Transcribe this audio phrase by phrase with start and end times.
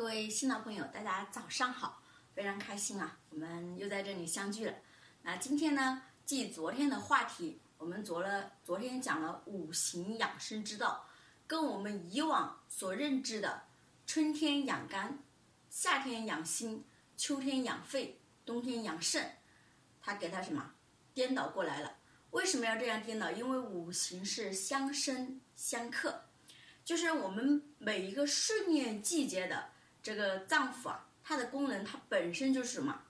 [0.00, 2.02] 各位新老朋友，大家早上好，
[2.34, 4.74] 非常开心啊，我们又在这里相聚了。
[5.20, 11.06] 那今天呢，继昨天的话题，我们昨了昨天讲了五行养生之道，
[11.46, 13.64] 跟我们以往所认知的
[14.06, 15.18] 春天养肝、
[15.68, 16.82] 夏天养心、
[17.18, 19.36] 秋天养肺、冬天养肾，
[20.00, 20.72] 它给它什么
[21.12, 21.98] 颠倒过来了？
[22.30, 23.30] 为什么要这样颠倒？
[23.30, 26.24] 因为五行是相生相克，
[26.86, 29.69] 就是我们每一个顺应季节的。
[30.02, 33.02] 这个脏腑啊，它的功能它本身就是什么，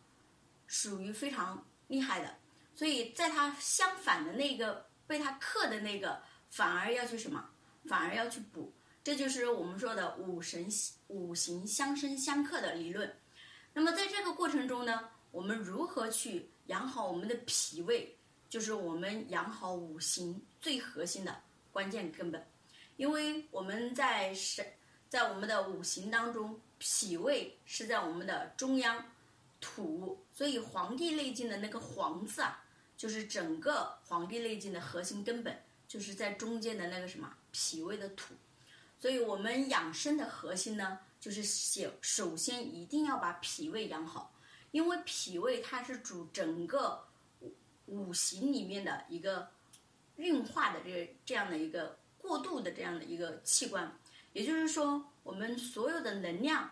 [0.66, 2.37] 属于非常厉害的，
[2.74, 6.20] 所以在它相反的那个被它克的那个，
[6.51, 7.51] 反而要去什么，
[7.84, 8.73] 反而要去补，
[9.05, 10.68] 这就是我们说的五神
[11.06, 13.16] 五行相生相克的理论。
[13.73, 18.16] 那么在这个过程中呢，我们如何去养好我们的脾胃，
[18.48, 22.45] 就是我们养好五行最核心的关键根本，
[22.96, 24.66] 因为我们在神
[25.09, 26.60] 在我们的五行当中。
[26.80, 29.05] 脾胃是在我们的中央
[29.61, 32.65] 土，所以《黄帝内经》的那个“黄”字啊，
[32.96, 38.35] 就是整个《黄帝内经》的核心根本，就是在中间的那个什么脾胃的土。
[38.99, 44.35] 所以我们养生的核心呢，就是首首先一定要把脾胃养好，
[44.71, 47.04] 因为脾胃它是主整个
[47.87, 49.51] 五行里面的一个
[50.16, 53.95] 运化的这这样的一个过渡的这样的一个器官。
[54.32, 56.71] 也就是说，我们所有的能量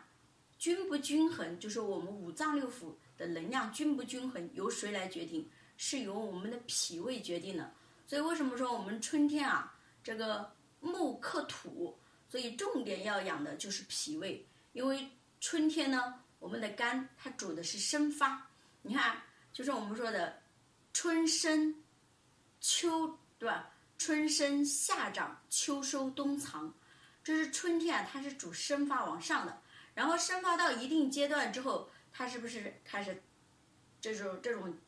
[0.58, 5.48] 均不均衡，就是我们五脏六腑的能量均不均衡，由谁来决定？
[5.76, 7.72] 是由我们的脾胃决定的。
[8.06, 11.96] 所以，为什么说我们春天啊，这个木克土，
[12.28, 14.44] 所以重点要养的就是脾胃。
[14.72, 15.08] 因为
[15.40, 18.44] 春天呢，我们的肝它主的是生发。
[18.82, 20.42] 你看，就是我们说的
[20.92, 21.74] 春生
[22.60, 23.70] 秋，对吧？
[23.98, 26.74] 春生夏长，秋收冬藏。
[27.22, 29.60] 这是春天啊，它是主生发往上的，
[29.98, 33.20] 然后生发到一定阶段之后，它是不是开始
[34.00, 34.78] 这种这种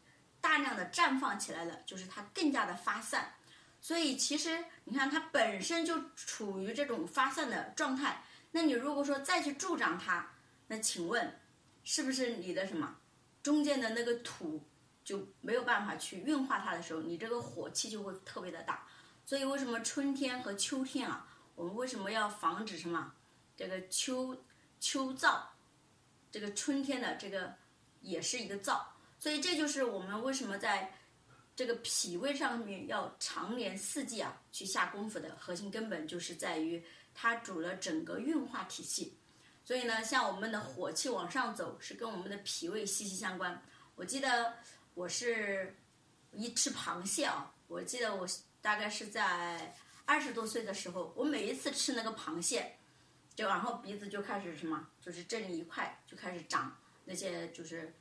[0.40, 1.82] 大量的绽放起来了？
[1.84, 3.34] 就是它更加的发散。
[3.80, 8.22] 所以其实你看，它本身就处于这种发散的状态。
[8.52, 10.30] 那你如果说再去助长它，
[10.68, 11.40] 那请问
[11.82, 12.96] 是不是你的什么
[13.42, 14.64] 中间的那个土
[15.02, 18.86] 就没有办法去运化它的时候，你这个火气就会特别的大。
[19.26, 21.26] 所以为什么春天和秋天啊？
[21.56, 23.12] 我们为什么要防止什么？
[23.56, 24.44] 这个秋
[24.80, 25.40] 秋燥，
[26.32, 27.54] 这个春天的这个
[28.00, 28.82] 也是一个燥，
[29.18, 30.92] 所以这就是我们为什么在
[31.54, 36.82] 这个脾胃上面要常年四季啊去下功夫的核心根本，就是在于
[37.14, 39.16] 它主了整个运化体系。
[39.64, 43.62] 所以呢，像我们的火气往上走，是跟我们的脾胃息息相关。
[43.94, 44.54] 我记得
[44.94, 45.76] 我是
[46.32, 48.26] 一吃螃蟹啊，我记得我
[48.60, 49.76] 大概是在。
[50.06, 52.76] 二十多岁的时候，我每一次吃那个螃蟹，
[53.46, 57.94] 然后鼻子就开始什么，就是这里一块就开始长那些就是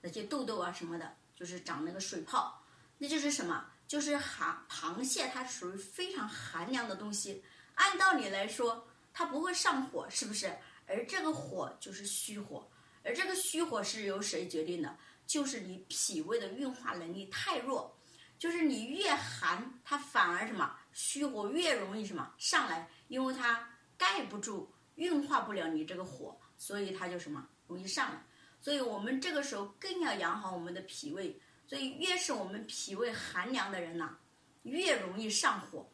[0.00, 2.62] 那些痘痘啊什么的，就是长那个水泡，
[2.98, 3.64] 那就是什么？
[3.86, 7.42] 就是寒螃蟹，它属于非常寒凉的东西。
[7.74, 10.54] 按道理来说，它不会上火，是不是？
[10.86, 12.68] 而这个火就是虚火，
[13.02, 14.96] 而这个虚火是由谁决定的？
[15.26, 17.94] 就是你脾胃的运化能力太弱。
[18.38, 28.22] 就是你越寒，它反而什么虚火越容易什么上来，因为它盖不住，运化不了你这个火，所以它就什么容易上来。
[28.60, 31.40] 所以我们这个时候更要养好我们的脾胃。
[31.66, 34.18] 所以越是我们脾胃寒凉的人呐，
[34.62, 35.88] 越容易上火。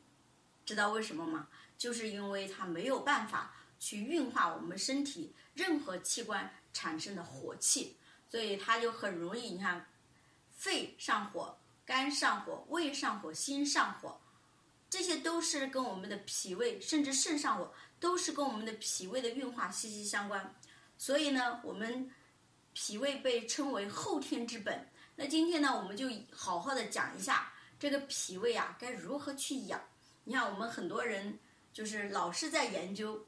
[0.66, 1.48] 知道为什么吗？
[1.78, 7.97] 就是因为它没有办法去运化我们身体任何器官产生的火气，
[8.28, 9.88] 所以它就很容易，你看，
[10.50, 11.56] 肺上火。
[11.87, 14.19] 肝上火、胃上火、心上火，
[14.88, 20.54] 这些都是跟我们的脾胃，甚至肾上火，都是跟我们的脾胃的运化息息相关。
[20.98, 22.10] 所以呢，我们
[22.75, 24.87] 脾胃被称为后天之本。
[25.16, 29.82] 那今天呢，我们就好好的讲一下这个脾胃啊，该如何去养。
[30.25, 31.38] 你看，我们很多人
[31.72, 33.26] 就是老是在研究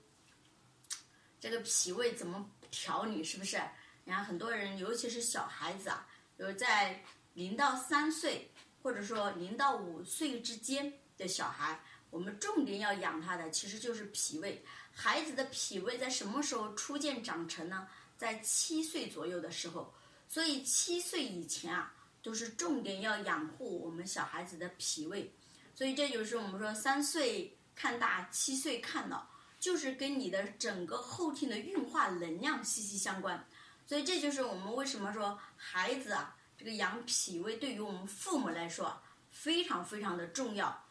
[1.40, 3.58] 这个脾胃怎么调理，是不是？
[4.04, 6.06] 你看，很多人，尤其是小孩子啊，
[6.36, 7.02] 有在。
[7.36, 8.50] 零到三岁，
[8.82, 11.78] 或者说零到五岁之间的小孩，
[12.16, 14.64] 我们重点要养他的其实就是脾胃。
[14.90, 17.86] 孩子的脾胃在什么时候初见长成呢？
[18.16, 19.92] 在七岁左右的时候。
[20.26, 21.92] 所以七岁以前啊，
[22.22, 25.30] 都是重点要养护我们小孩子的脾胃。
[25.74, 29.26] 所以这就是我们说三岁看大，七岁看老，
[29.60, 33.46] 就是跟你的整个后天的运化能量息息相关。
[33.86, 36.34] 所以这就是我们为什么说孩子啊。
[36.58, 38.98] 这个养脾胃对于我们父母来说
[39.30, 40.85] 非常非常的重要。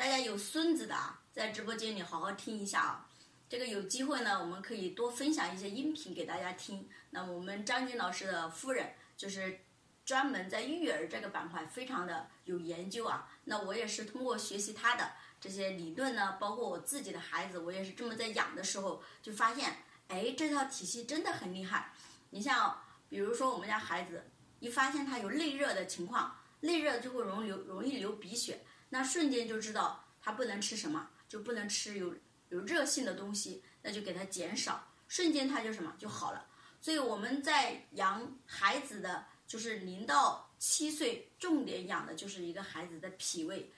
[0.00, 3.06] 大家有孙子的啊，在直播间里好好听一下啊。
[3.50, 6.88] 这个有机会呢，我们可以多分享一些音频给大家听。
[7.10, 9.60] 那我们张军老师的夫人就是
[10.06, 13.28] 专门在育儿这个板块非常的有研究啊。
[13.44, 21.92] 那我也是通过学习他的这些理论呢，包括我自己的孩子，我也是这么在养的时候就发现，哎，这套体系真的很厉害。
[22.30, 24.30] 你像比如说我们家孩子，
[24.60, 32.14] 一发现他有内热的情况，内热就会容流容易流鼻血，那瞬间就知道他不能吃什么，就不能吃有。
[32.50, 36.48] 有热性的东西，那就给他减少，瞬间他就什么就好了。
[36.80, 43.72] 所以我们在养孩子的，就是零到七岁，重点养的就是一个孩子的脾胃。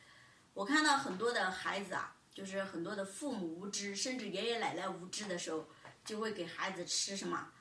[0.54, 5.68] 我看到很多的孩子啊，就是很多的父母无知，甚至爷爷奶奶无知的时候，
[6.02, 7.52] 就会给孩子吃什么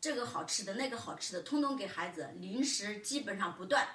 [0.00, 3.86] 这个好吃的，那个好吃的，通通给孩子零食，基本上不断。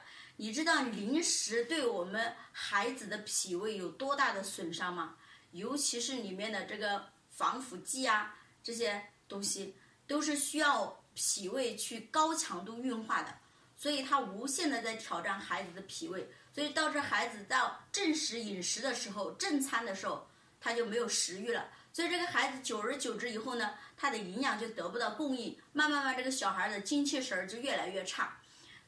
[0.41, 5.18] 你知道零食对我们孩子的脾胃有多大的损伤吗？
[5.51, 8.33] 尤其是里面的这个防腐剂啊，
[8.63, 9.75] 这些东西
[10.07, 13.38] 都是需要脾胃去高强度运化的，
[13.75, 16.25] 所以它无限的在挑战孩子的脾胃，
[16.56, 20.25] 所以导致孩子到正食饮食的时候，正餐的时候，
[20.62, 28.38] 他就没有食欲了，所以这个孩子久而久之以后呢，他的营养就得不到供应，慢慢慢这个小孩的精气神儿就越来越差，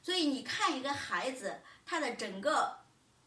[0.01, 2.75] 所以你看一个孩子他的整个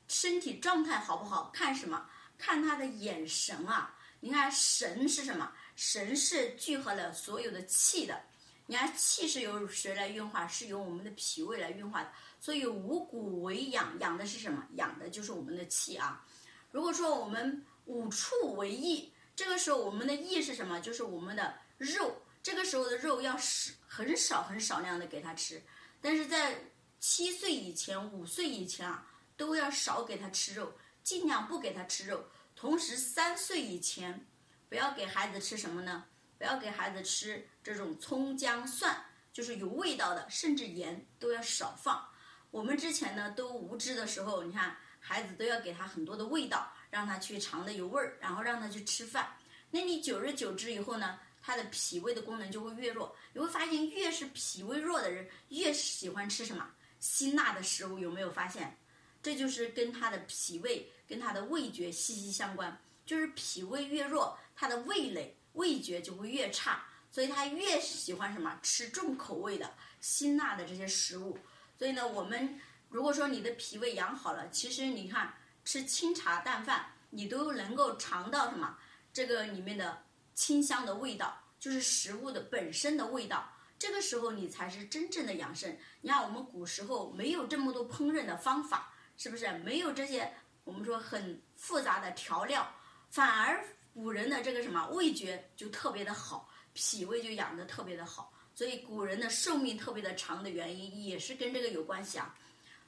[0.09, 2.07] 身体状态好不好看什么？
[2.37, 5.53] 看他的眼神啊，你看神是什么？
[5.77, 8.21] 神是聚合了所有的气的。
[8.67, 10.49] 你看气是由谁来运化？
[10.49, 12.11] 是由我们的脾胃来运化的。
[12.41, 14.67] 所以五谷为养，养的是什么？
[14.75, 16.25] 养的就是我们的气啊。
[16.71, 20.81] 如果说我们五畜为益，这个时候我们的益是什么？
[20.81, 22.21] 就是我们的肉。
[22.43, 25.63] 这个时候的肉要少很少很少量的给他吃，
[26.05, 26.55] 但是在
[27.01, 29.07] 七岁以前、五岁以前啊，
[29.39, 30.75] 都要少给他吃肉。
[31.03, 34.27] 尽量不给他吃肉，同时三岁以前
[34.69, 36.05] 不要给孩子吃什么呢？
[36.37, 39.03] 不要给孩子吃这种葱姜蒜，
[39.33, 42.07] 就是有味道的，甚至盐都要少放。
[42.51, 49.37] 我们之前呢都无知的时候，你看孩子都要给他很多的味道，让他去尝的有味儿，然后让他去吃饭。
[49.71, 53.15] 那你久而久之以后呢，他的脾胃的功能就会越弱。
[53.33, 56.71] 你会发现，越是脾胃弱的人，越喜欢吃什么
[57.01, 57.99] 辛辣的食物。
[57.99, 58.79] 有没有发现？
[59.23, 60.91] 这就是跟他的脾胃。
[61.07, 69.71] 跟他的味觉息息相关，就是脾胃越弱，他的味蕾、味觉就会越差，所以他越喜欢什么吃重口味的、
[70.01, 71.39] 辛辣的这些食物。
[71.79, 72.59] 所以呢，我们
[72.89, 78.79] 如果说你的脾胃养好了，其实你看吃清茶淡饭，你都能够尝到什么
[79.13, 80.04] 这个里面的
[80.35, 83.51] 清香的味道，就是食物的本身的味道。
[83.79, 85.77] 这个时候你才是真正的养生。
[86.01, 90.33] 你看我们古时候没有这么多烹饪的方法，是不是没有这些？
[90.65, 92.67] 我们说很复杂的调料，
[93.11, 102.35] 反而古人的这个什么味觉就特别的好，脾胃就养得特别的好，所以古人的寿命特别的长的原因也是跟这个有关系啊。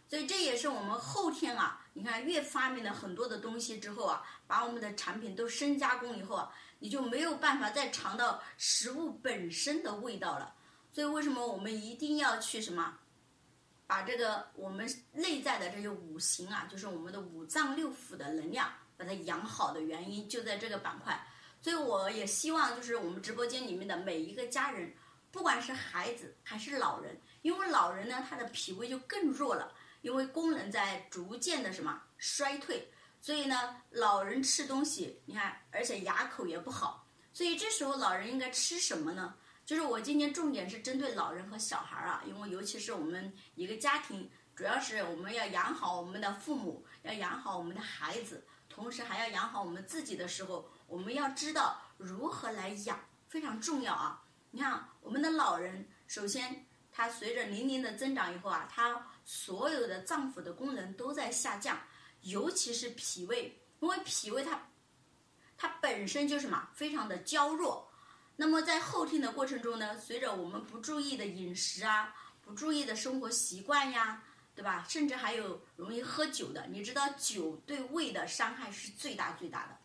[0.09, 10.55] 所以这也是我们后天啊，你看越发明了很多的东西之后啊，把我们的产品都深加工以后啊，你就没有办法再尝到食物本身的味道了。
[10.93, 12.99] 所以为什么我们一定要去什么？
[13.87, 21.25] 把这个我们内在的这些五行啊，就是我们的五脏六腑的能量，把它养好的原因就在这个板块。
[21.61, 24.93] 所以我也希望，就是我们直播间里面的每一个家人，
[25.31, 32.91] 不管是孩子还是老人，因为老人呢，他的脾胃就更弱了，因为功能在逐渐的什么衰退，
[33.27, 39.35] 所以呢，老人吃东西，你看，而且牙口也不好，所以这时候老人应该吃什么呢？
[39.65, 54.23] 就是我今天重点是针对老人和小孩儿啊，因为尤其是我们一个家庭，主要是我们要养好我们的父母，要养好我们的孩子，同时还要养好我们自己的时候，我们要知道如何来养，非常重要啊！
[54.53, 61.77] 你看，我们的老人，首先他随着年龄的增长以后啊，他所有的脏腑的功能都在下降，
[62.27, 64.61] 尤其是脾胃，因为脾胃它
[65.57, 67.89] 它本身就什么，非常的娇弱。
[68.37, 74.23] 那么在后天的过程中呢，随着我们不注意的饮食啊，不注意的生活习惯呀，
[74.55, 74.85] 对吧？
[74.89, 79.79] 甚至还有容易喝酒的，你知道酒对胃的伤害是最大最大的。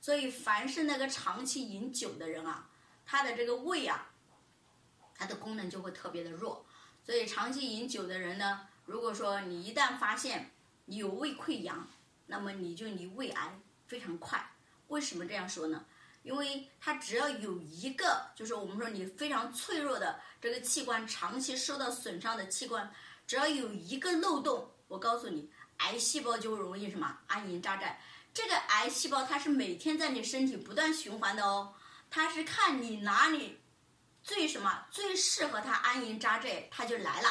[0.00, 2.68] 所以凡是那个长期饮酒的人啊，
[3.06, 4.10] 他的这个胃啊，
[5.14, 6.66] 它的功能就会特别的弱。
[7.06, 10.50] 所以长期饮酒的人呢，如果说你一旦发现
[10.84, 11.88] 你有胃溃疡，
[12.26, 14.44] 那么你就离胃癌非常快。
[14.88, 15.84] 为什么这样说呢？
[16.22, 22.90] 因为它只要有一个，就是我们说你非常脆弱的这个器官，长期受到损伤的器官，
[23.26, 28.00] 只要有一个漏洞，我告诉你，癌细胞就容易什么安营扎寨。
[28.32, 31.74] 这个癌细胞它是每天在你身体不断循环的哦，
[32.08, 33.60] 它是看你哪里
[34.22, 37.28] 最什么最适合它安营扎寨，它就来了。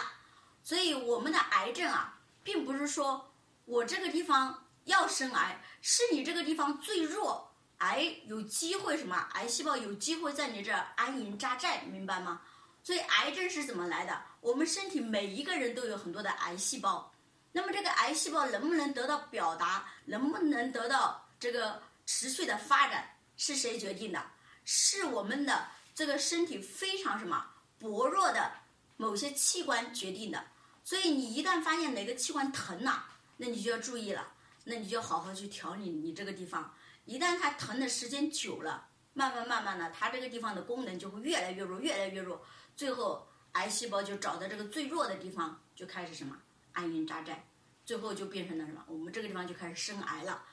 [0.62, 3.33] 所以我们的癌症啊，并不是说
[3.66, 9.16] 我这个地方要生癌，是你这个地方最弱，癌有机会什么？
[9.34, 12.42] 癌细胞有机会在你这安营扎寨，明白吗？
[12.84, 14.22] 所以癌症是怎么来的？
[14.42, 17.10] 我们身体每一个人都有很多的癌细胞，
[17.54, 24.22] 那么这个癌细胞能不能得到表达，能不能得到这个持续的发展，是谁决定的？
[24.66, 27.46] 是我们的这个身体非常什么
[27.80, 28.52] 薄弱的
[28.98, 30.44] 某些器官决定的。
[30.84, 33.06] 所以你一旦发现哪个器官疼了，
[33.38, 34.34] 那你就要注意了，
[34.66, 36.74] 那你就要好好去调理你这个地方。
[37.06, 42.42] 一旦它疼的时间久了，慢慢慢慢的，它这个地方的功能就会越来越弱，越来越弱，
[42.76, 46.38] 最后癌细胞就找到这个最弱的地方，就开始什么
[46.72, 47.46] 安营扎寨，
[47.86, 50.44] 最后就变成了什么，我们这个地方就开始生癌了。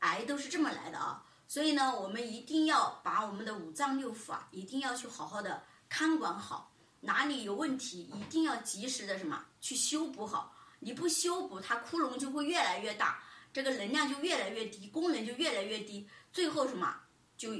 [0.00, 1.24] 癌都是这么来的啊。
[1.48, 10.55] 所以呢，我们一定要把我们的五脏六腑啊，一定要去好好的看管好，哪里有问题，一定要及时的什么去修补好。
[10.80, 17.00] 你不修补，它窟窿就会越来越大，这个能量就越来越低，功能就越来越低，最后什么
[17.36, 17.54] 就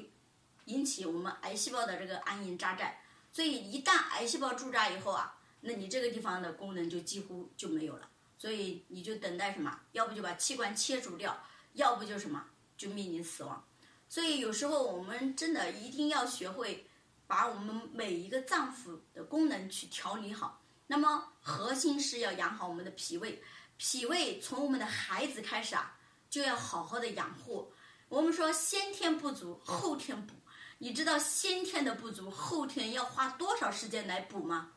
[0.66, 3.02] 引起我们癌细胞的这个安营扎寨。
[3.32, 8.08] 所以一旦癌细胞驻扎以后啊，那你这个地方的功能就几乎就没有了。
[8.38, 9.80] 所以你就等待什么？
[9.92, 11.42] 要不就把器官切除掉，
[11.72, 12.44] 要不就什么
[12.76, 13.66] 就面临死亡。
[14.08, 16.86] 所以有时候我们真的一定要学会
[17.26, 20.62] 把我们每一个脏腑的功能去调理好。
[20.86, 23.42] 那么核心是要养好我们的脾胃，
[23.76, 25.98] 脾胃从我们的孩子开始啊，
[26.30, 27.72] 就要好好的养护。
[28.08, 30.34] 我们说先天不足，后天补。
[30.78, 34.72] 你知道先天的不足，后天要花多少时间来补吗？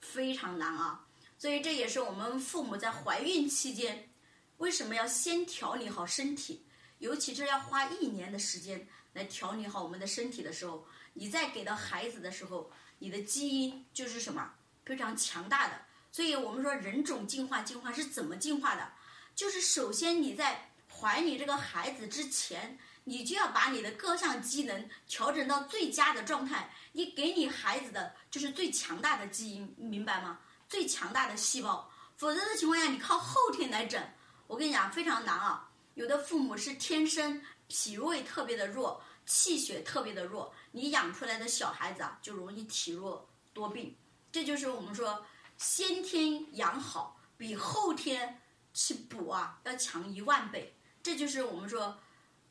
[0.00, 1.06] 非常难啊！
[1.38, 4.10] 所以这也是我们父母在怀孕期间
[4.56, 6.66] 为什么要先调理好身体。
[6.98, 14.54] 尤其是要花一年的时间来调理好我们的身体的时候，你再给到孩子的时候，你的基因就是什么
[14.86, 15.74] 非常强大的。
[16.10, 18.90] 所以我们说人种进化，进化是怎么进化的？
[19.34, 30.38] 就是首先你在怀你这个孩子之前，你就要把你的各项机能调整到最佳的状态，你给你孩子的就是最强大的基因，明白吗？
[30.70, 34.02] 最强大的细胞，否则的情况下，你靠后天来整，
[34.46, 35.70] 我跟你讲非常难啊。
[35.94, 43.94] 有的父母是天生脾胃特别的弱，气血特别的弱，你养出来的小孩子啊就容易体弱多病。
[44.36, 45.24] 这就是我们说
[45.56, 48.38] 先天养好比后天
[48.74, 50.76] 去补啊要强一万倍。
[51.02, 51.98] 这就是我们说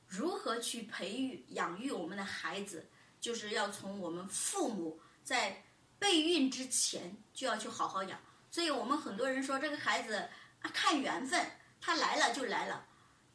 [0.07, 2.89] 如何去培育养育我们的孩子，
[3.21, 5.63] 就是要从我们父母在
[5.99, 8.19] 备孕之前就要去好好养。
[8.49, 12.87] 所以我们很多人说这个孩子啊看缘分，他来了就来了。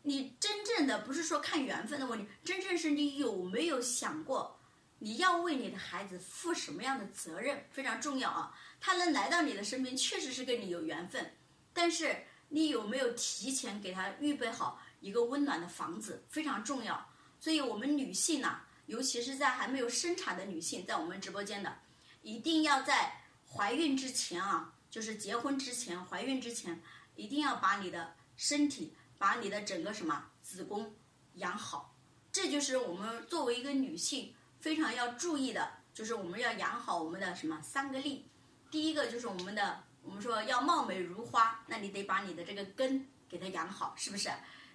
[0.02, 4.59] 你真正的不是说看缘分的问题，真正是你有没有想过，
[5.00, 8.56] 你要为你的孩子负什么样的责任非常重要啊！
[8.80, 11.34] 他能来到你的身边，确实是跟你有缘分，
[11.72, 17.10] 但是你有没有提前给他预备好一个温暖的房子非常重要。
[17.40, 21.78] 所以，我们女性呢，尤其是在还没有生产的女性，在我们直播间的，
[22.22, 26.80] 一定要在怀孕之前啊，就是结婚之前、怀孕之前，
[27.16, 28.94] 一定要把你的身体。
[29.20, 30.94] 把你的整个什么子宫
[31.34, 31.94] 养好，
[32.32, 38.28] 这就是我们作为一个女性非常要注意的，就是我们要养好我们的什么三个力。
[38.70, 44.30] 第一个就是我们的，我们说要貌美如花，那你得把你的这个根给它养好，是不是？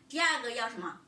[0.09, 0.99] 第二个要什么？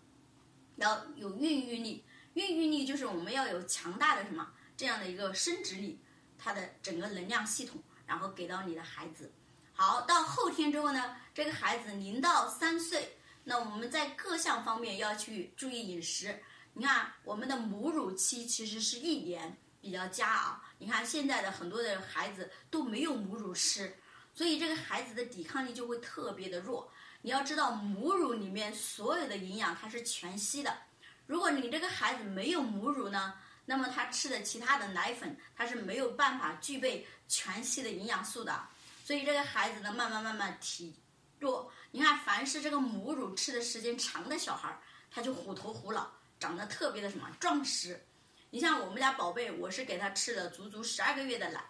[0.78, 2.06] 要有孕育力，
[2.36, 6.00] 孕育力就是我们要有强大的什么这样的一个生殖力，
[6.38, 9.32] 它的整个能量系统，然后给到你的孩子。
[9.74, 13.18] 好，到后天之后呢，这个孩子零到三岁。
[13.44, 16.44] 那我们在各项方面要去注意饮食。
[16.80, 20.64] 你看，我们的母乳期其实是一年比较佳啊。
[20.78, 23.98] 你看现在的很多的孩子都没有母乳吃，
[24.36, 26.88] 所以这个孩子的抵抗力就会特别的弱。
[27.24, 30.78] 你要知道，母乳里面所有的营养它是全息的。
[31.26, 33.34] 如果你这个孩子没有母乳呢，
[33.66, 38.68] 那么他吃的其他的奶粉，他是没有办法具备全息的营养素的。
[39.04, 40.94] 所以这个孩子呢，慢慢慢慢体
[41.40, 41.72] 弱。
[41.90, 44.80] 你看，凡是这个母乳吃的时间长的小孩，
[45.10, 48.04] 他就虎头虎脑，长得特别的什么壮实。
[48.50, 51.64] 你像我们家宝贝，我是给他吃了足足十二个月的奶。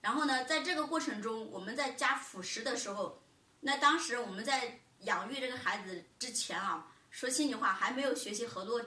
[0.00, 3.20] 然后呢，在这个过程中，我们在加辅食的时候，
[3.60, 8.80] 那当时我们在养育这个孩子之前啊，说心里话，还没有学习河洛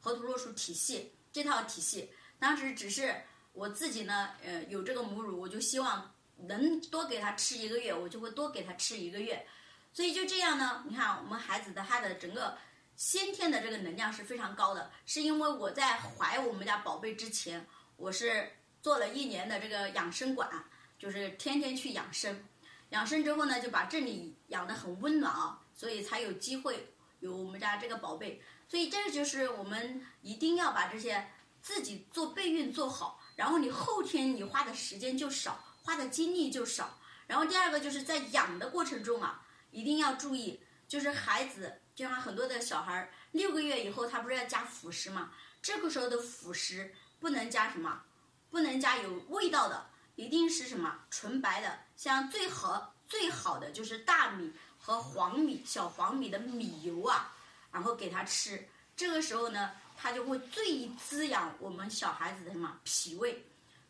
[0.00, 2.10] 河图洛书体系这套体系。
[2.38, 3.14] 当时只是
[3.52, 9.46] 我自己呢，呃，有这个母乳，我就希望能多给他吃一个月，我就会多给他吃一个月。
[9.92, 12.58] 所以就这样呢，你看我们孩子的他的整个
[12.96, 18.50] 先天的这个能量是非常高的，是因为我在怀我们家宝贝之前，我是
[18.80, 20.50] 做了一年的这个养生馆，
[20.98, 22.42] 就是天天去养生，
[22.88, 28.42] 养生之后呢，就把这里养得很温暖啊，所以才有机会有我们家这个宝贝。
[28.66, 36.98] 所以这就是我们一定要把这些自己做备孕做好，然后你后天你花的时间就少，花的精力就少。
[37.26, 41.82] 然后第二个就是在养的过程中啊，一定要注意，就是孩子。
[41.96, 45.32] 就像很多的小孩儿六个月以后，他不是要加辅食嘛？
[45.62, 48.02] 这个时候的辅食不能加什么？
[48.50, 51.78] 不能加有味道的，一定是什么纯白的。
[51.96, 57.34] 像最好最好的就是大米和黄米、小黄米的米油啊，
[57.72, 58.62] 然后给他吃。
[58.94, 63.42] 这个时候呢，他就会最滋养我们小孩子的什么脾胃。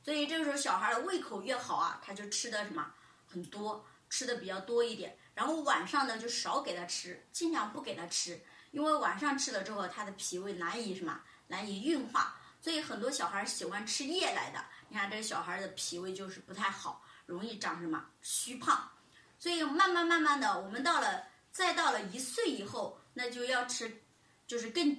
[0.04, 2.88] 所以这个时候小孩的胃口越好啊，他就吃的什么
[3.26, 5.18] 很多，吃的比较多一点。
[5.36, 14.64] 然后晚上呢，就少给他吃，尽量不给他吃，因为晚上吃了之后，他的脾胃难以什么，难以运化，所以很多小孩喜欢吃夜来的。
[14.88, 18.90] 你看这小孩的脾胃就是不太好，容易长什么虚胖。
[19.38, 24.02] 所以慢慢慢慢的，我们到了再到了一岁以后，那就要吃，
[24.46, 24.96] 就是更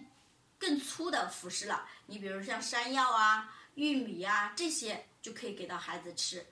[0.59, 1.89] 更粗的辅食了。
[2.05, 6.45] 你比如像山药啊、玉米啊这些，就可以给到孩子吃。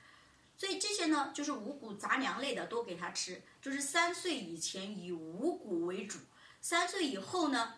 [0.57, 3.41] 所以这些呢，就是五谷杂粮类的多给他吃。
[3.61, 6.17] 就是三岁以前以五谷为主，
[6.61, 7.73] 三岁以后呢，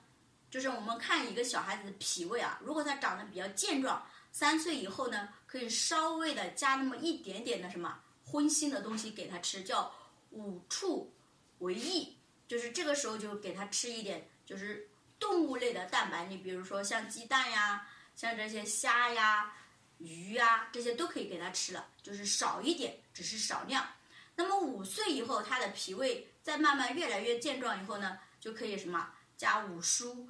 [0.52, 9.92] 就是我们看一个小孩子的脾胃啊，如果他长得比较健壮，三岁以后呢，可以稍微的加那么一点点的什么荤腥的东西给他吃，叫
[10.32, 11.12] 五畜
[11.60, 12.18] 为益，
[12.48, 19.54] 就是这个时候就给他吃一点就是动物类的蛋白，你比如说像鸡蛋呀，像这些虾呀。
[19.98, 23.88] 鱼啊，这些都可以给他吃了，就是少一点，只是少量。
[24.36, 30.28] 那么五岁以后，他的脾胃再慢慢越来越健壮以后呢，就可以什么加五蔬，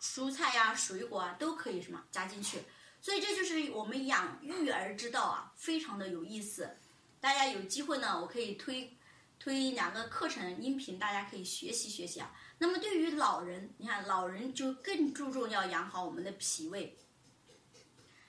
[0.00, 2.62] 蔬菜呀、水果啊都可以什么加进去。
[3.02, 6.74] 所以这就是我们养育儿之道啊，非常的有意思。
[7.20, 8.96] 大家有机会呢，我可以推
[9.38, 12.32] 推两个课程音频，大家可以学习学习啊。
[12.56, 16.96] 那么对于老人，你看老人就更注重要养好我们的脾胃。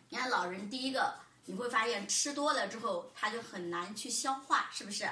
[0.10, 1.14] 你看老人，第一个
[1.46, 5.10] 你会发现吃多了之后，他就很难去消化，是不是？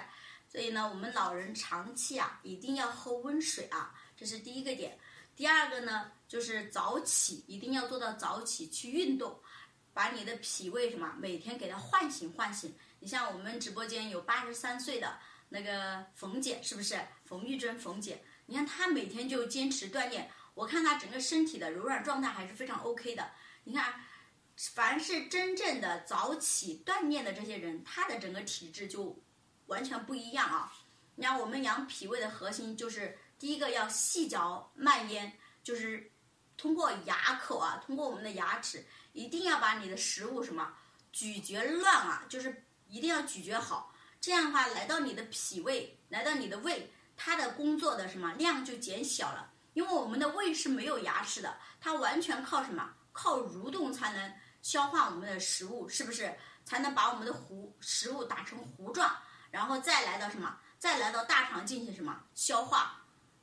[0.48, 4.98] 所以呢，我们老人长期啊，一定要喝温水啊，这是第一个点。
[5.36, 9.40] 第二个呢，就是早起，一定要做到早起去运动，
[9.94, 12.76] 把你的脾胃什么每天给它唤醒唤醒。
[13.00, 15.18] 你像我们直播间有八十三岁的
[15.50, 17.00] 那个冯姐，是不是？
[17.26, 23.32] 冯玉珍冯姐，你看她每天就坚持锻炼，我看她整个身体的柔软状态还是非常 OK 的。
[23.64, 23.94] 你看。
[24.56, 29.20] 凡是真正的早起锻炼的这些人，他的整个体质就
[29.66, 30.72] 完全不一样啊！
[31.16, 36.12] 你看，我们养脾胃的核心就是第一个要细嚼慢咽，就是
[36.56, 40.74] 通过牙口啊，通过我们的牙齿，一定要把你的食物什么
[41.12, 43.94] 咀嚼乱啊，就是一定要咀嚼好。
[44.22, 49.52] 这样的话，来到你的脾胃，来到你的胃，它的工作的什么量就减小了。
[49.74, 52.94] 因为我们的胃是没有牙齿的，它完全靠什么？
[53.12, 54.34] 靠蠕动才能。
[54.64, 56.34] 消化我们的食物是不是
[56.66, 59.16] 才能把我们的糊食物打成糊状，
[59.52, 60.58] 然后再来到什么？
[60.80, 63.02] 再来到大肠进行什么消化？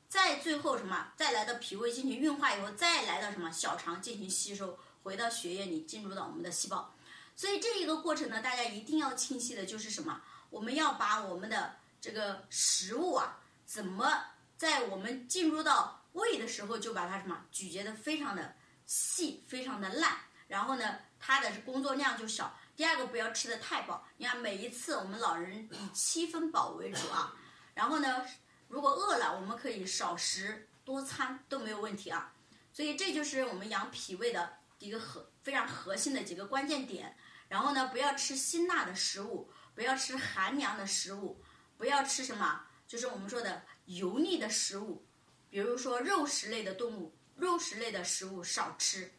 [0.09, 1.13] 再最后什么？
[1.15, 6.93] 再来到脾胃进行运化以后，再来到什么小肠进行吸收，回到血液里进入到我们的细胞。
[7.35, 10.21] 所以这一个过程呢，大家一定要清晰的就是什么？
[10.49, 14.25] 我们要把我们的这个食物啊，怎么
[14.57, 18.55] 在我们进入到胃的时候就把它什么咀嚼的非常的
[18.87, 20.97] 细，非常的烂，然后呢？
[21.21, 22.57] 它的工作量就小。
[22.75, 24.05] 第二个，不要吃的太饱。
[24.17, 27.35] 你看，每一次我们老人以七分饱为主啊。
[27.75, 28.25] 然后呢，
[28.67, 32.33] 如果饿了，我们可以少食多餐都没有问题啊。
[32.73, 37.15] 所以这就是我们养脾胃的一个核非常核心的几个关键点。
[37.47, 41.39] 然后呢，不要吃辛辣的食物，不要吃寒凉的食物，
[41.77, 45.05] 不要吃什么，就是我们说的油腻的食物，
[45.49, 49.11] 比如说肉食类的动物，肉食类的食物少吃。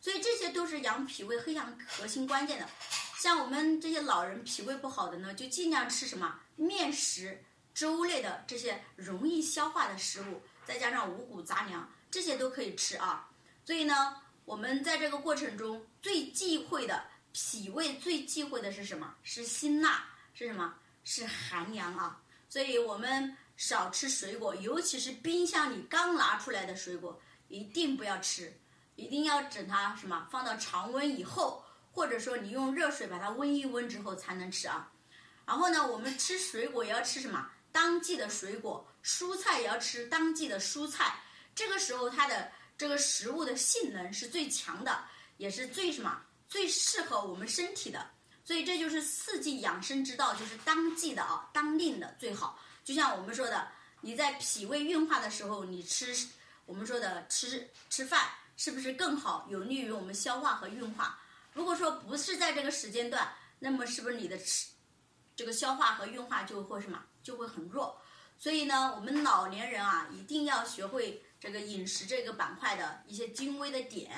[0.00, 2.68] 所以这些都是养脾胃非常核心关键的，
[3.18, 13.28] 像我们这些老人脾胃不好的呢，就尽量吃什么面食、粥类的这些容易消化的食物，再加上五谷杂粮，这些都可以吃啊。
[13.64, 19.14] 所以呢，我们在这个过程中最忌讳的脾胃最忌讳的是什么？
[19.22, 20.74] 是辛辣，是什么？
[21.04, 22.20] 是寒凉啊。
[22.48, 28.56] 所以我们少吃水果，尤其是冰箱里刚拿出来的水果，一定不要吃。
[28.98, 34.90] 一定要等它什么放到常温以后，或者说你用热水把它温一温之后才能吃啊。
[35.46, 41.14] 然后呢，我们吃水果也要吃什么当季的水果，蔬菜也要吃当季的蔬菜。
[41.54, 45.04] 这个时候它的这个食物的性能是最强的，
[45.36, 48.04] 也是最什么最适合我们身体的。
[48.44, 52.58] 所以这就是四季养生之道，就是当季的啊，当令的最好。
[52.82, 53.68] 就像我们说的，
[54.00, 56.12] 你在脾胃运化的时候，你吃
[56.66, 61.16] 我们说的吃吃饭，是不是更好，有利于我们消化和运化？
[61.54, 64.66] 如果说不是在这个时间段，那么是不是你的吃
[65.36, 67.96] 这个消化和运化就会什么就会很弱？
[68.36, 74.10] 所以呢，我们老年人啊，一定要学会这个饮食这个板块的一些精微的点。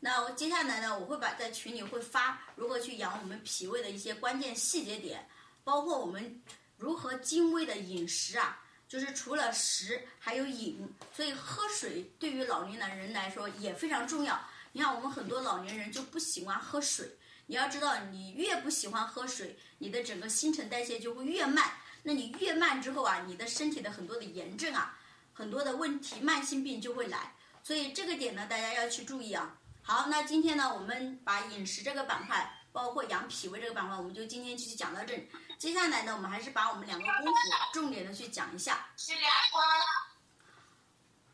[0.00, 5.28] 那接下来呢，我会把在群里会发如何去养我们脾胃的一些关键细节点，
[5.62, 6.42] 包括我们
[6.76, 14.40] 如何精微的饮食啊，就是除了食还有饮，所以喝水对于老年人来说也非常重要。
[14.72, 21.72] 你看我们很多老年人就不喜欢喝水，你要知道，你越不喜欢喝水，你的整个新陈代谢就会越慢。
[22.02, 24.96] 那你越慢之后啊，你的身体的很多的炎症啊，
[25.32, 27.34] 很多的问题，慢性病就会来。
[27.62, 29.58] 所以这个点呢，大家要去注意啊。
[29.82, 35.26] 好，那今天呢，我们把饮食这个板块，包括养脾胃这个板块，我们就今天继续讲到这里。
[35.56, 37.32] 接下来呢，我们还是把我们两个功夫
[37.72, 38.86] 重点的去讲一下。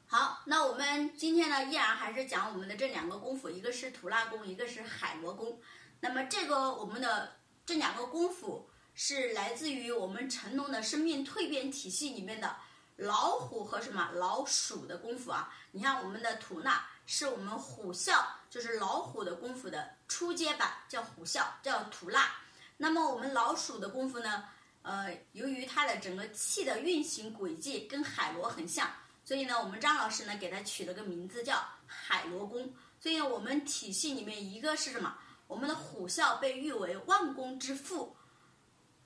[0.07, 5.61] 好，那我们今天呢，依然还是讲我们的这两个功夫，一个是吐纳功，一个是海螺功。
[5.98, 12.57] 那么这个我们的这两个功夫是来自于我们成龙的生命蜕变体系里面的
[12.94, 15.52] 老虎和什么老鼠的功夫啊？
[15.72, 16.87] 你看我们的吐纳。
[17.05, 22.31] 是我们虎啸，就是老虎的功夫的初阶版，叫虎啸，叫吐纳。
[22.77, 24.44] 那么我们老鼠的功夫呢？
[24.83, 28.90] 呃，由于它的整个气的运行轨迹跟海螺很像，
[29.25, 32.70] 所以呢，我们张老师呢给它取了个名字叫海螺功。
[33.01, 35.16] 所以我们体系里面一个是什么？
[35.46, 38.14] 我们的虎啸被誉为万功之父，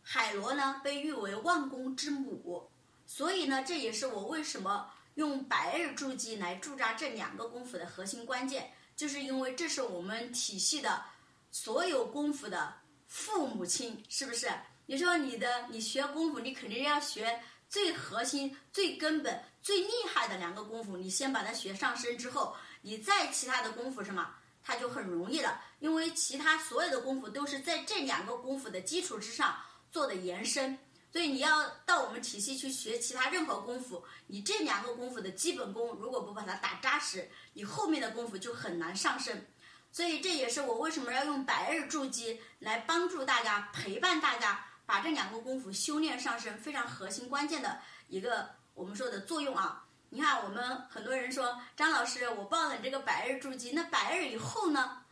[0.02, 2.68] 海螺呢被誉为万功之母。
[3.06, 4.90] 所以呢，这也是我为什么。
[5.14, 11.04] 用白日筑基来驻扎这两个功夫的核心关键，就是因为这是我们体系的
[11.52, 12.74] 所有功夫的
[13.06, 14.50] 父母亲，是不是？
[14.86, 29.56] 你说你的你学功夫，你肯定要学最核心、最根本、最厉害的两个功夫，你先把它学上身之后，你再其他的功夫什么，它就很容易了，因为其他所有的功夫都是在这两个功夫的基础之上
[29.90, 30.78] 做的延伸。
[31.16, 39.46] 所以你要到我们体系去学其他任何功夫，你这两个功夫的基本功如果不把它打扎实，你后面的功夫就很难上升。
[39.90, 49.86] 所以这也是我为什么要用百日筑基来帮助大家、陪伴大家把这两个功夫修炼上升非常核心关键的一个我们说的作用啊。
[50.10, 55.02] 你看我们很多人说张老师，我报了你这个百日筑基，那百日以后呢？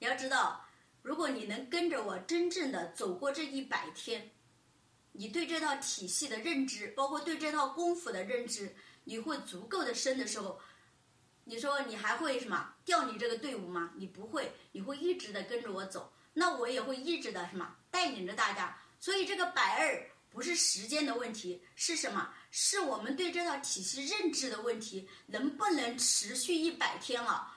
[0.00, 0.66] 你要知道，
[1.02, 4.32] 如果你能跟着我真正的走过这一百天。
[5.12, 10.58] 你对这套体系的认知，包括对这套功夫的认知，你会足够的深的时候，
[11.44, 13.92] 你说你还会什么调你这个队伍吗？
[13.96, 18.76] 你不会，你会一直的跟着我走，那我也会一直的什么带领着大家。
[18.98, 22.32] 所以这个百二不是时间的问题，是什么？
[22.50, 27.52] 是我们对这套体系认知的问题，能不能持续一百天了？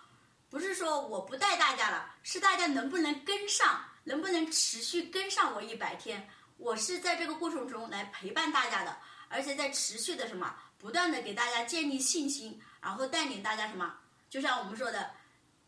[0.50, 6.28] 不是说我不带大家了，是大家能不能跟上，能不能持续跟上我一百天？
[6.58, 13.94] 我是在这个过程中来陪伴大家的，而且在持续的什么，不断的给大家建立信心，然后带领大家什么，
[14.30, 15.12] 就像我们说的，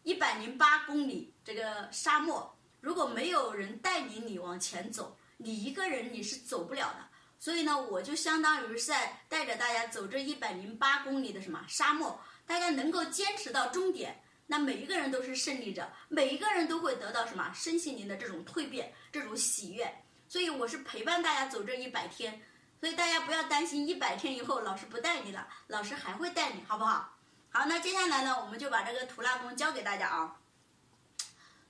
[0.03, 7.07] 一百零八公里这个沙漠，如果没有人带领你往前走，你一个人你是走不了的。
[7.39, 19.93] 所以呢，我就相当于是在带着大家走这一百零八公里的什么沙漠，大家能够坚持到终点，那每一个人都是胜利者，每一个人都会得到什么身心灵的这种蜕变，这种喜悦。
[20.27, 22.41] 所以我是陪伴大家走这一百天，
[22.79, 27.17] 所以大家不要担心一百天以后老师不带你了，老师还会带你，好不好？
[27.49, 30.37] 好，那接下来呢，我们就把这个吐纳功教给大家啊。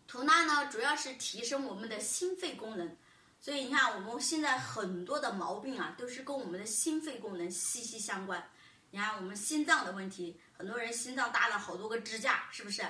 [0.07, 2.97] 吐纳呢，主要是提升我们的心肺功能，
[3.39, 8.49] 所以你看我们现在很多的毛病啊，都是跟我们的心肺功能息息相关。
[8.89, 12.81] 你看我们心脏的问题，很多人心脏搭了好多个支架，是不是？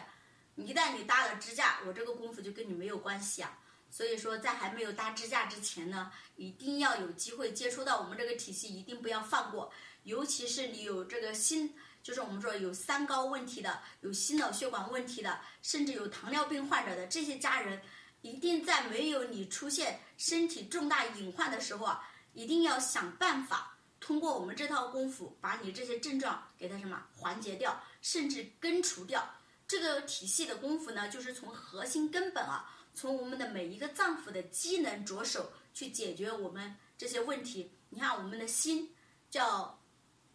[0.55, 3.59] 一旦你搭了支架，我这个功夫就跟你没有关系啊。
[3.89, 9.71] 所以说，在还没有搭支架之前呢，一定要有机会接触到我们这个体系，一定不要放过。
[10.03, 17.81] 尤其是你有这个心，就是我们说有三高问题的，有心脑血管问题的，甚至有糖尿病患者的这些家人，
[18.21, 29.33] 一定在没有你出现身体重大隐患的时候啊，一定要想办法通过我们这套功夫，把你这些症状给它什么缓解掉，甚至根除掉。
[29.67, 32.73] 这个体系的功夫呢，就是从核心根本啊。
[32.97, 37.71] 从我们的每一个脏腑的机能着手去解决我们这些问题。
[37.89, 38.91] 你看，我们的心
[39.29, 39.79] 叫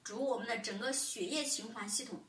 [0.04, 2.22] 主我们的整个血液循环系统，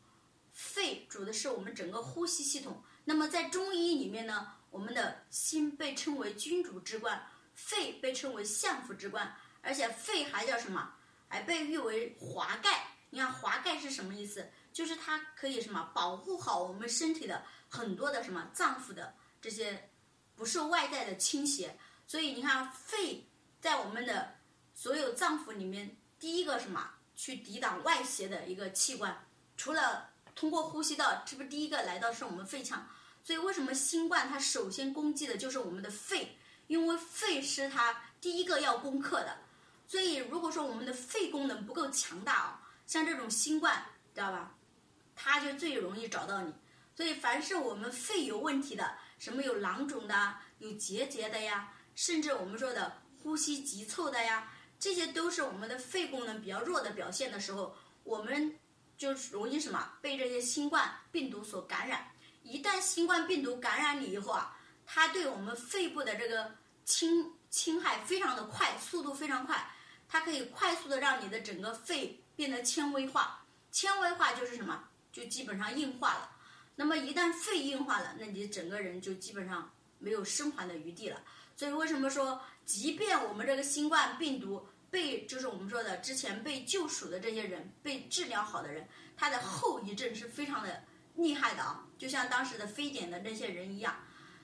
[0.52, 2.82] 肺主的是我们整个呼吸系统。
[3.06, 10.96] 那么在中医里面呢，我们的心被称为君主之官，肺被称为相府之官，而且肺还叫什么？
[11.28, 12.88] 还被誉为华盖。
[13.12, 14.50] 你看华盖是什么意思？
[14.72, 19.91] 就是它可以什么保护好我们身体的很多的什么脏腑的这些
[20.36, 21.69] 不受外在的侵袭。
[22.08, 23.28] 所以你看肺
[23.62, 24.36] 在我们的
[24.74, 29.26] 所有脏腑里面，第一个什么去抵挡外邪的一个器官，
[29.58, 30.10] 除了。
[30.36, 32.88] 通过呼吸道，这不是第一个来到是我们肺腔，
[33.24, 36.36] 所以为什么新冠它首先攻击的就是我们的肺？
[36.65, 39.38] 因为肺是它第一个要攻克的。
[39.88, 44.56] 所以如果说我们的肺功能不够强大啊，像这种新冠，知道吧？
[45.15, 46.52] 它就最容易找到你。
[46.96, 58.56] 所以凡是我们肺有问题的，什么有囊肿的、有结节的呀，甚至我们说的呼吸急促的呀，这些都是我们的肺功能比较弱的表现的时候，我们。
[58.95, 62.08] 就容易什么被这些新冠病毒所感染。
[62.43, 69.67] 一旦新冠病毒感染你以后啊，它对我们肺部的这个侵侵害非常的快，速度非常快。
[70.08, 74.82] 它可以快速的让你的整个肺变得纤维化，纤维化就是什么？
[75.12, 76.30] 就基本上硬化了。
[76.75, 81.21] 那么一旦肺硬化了，那你整个人就基本上没有生还的余地了。
[81.55, 90.83] 所以为什么说，即便我们这个新冠病毒，被就是我们说的之前被救赎的这些人，被治疗好的人，他的后遗症是非常的
[91.15, 93.95] 厉害的啊，就像当时的非典的那些人一样。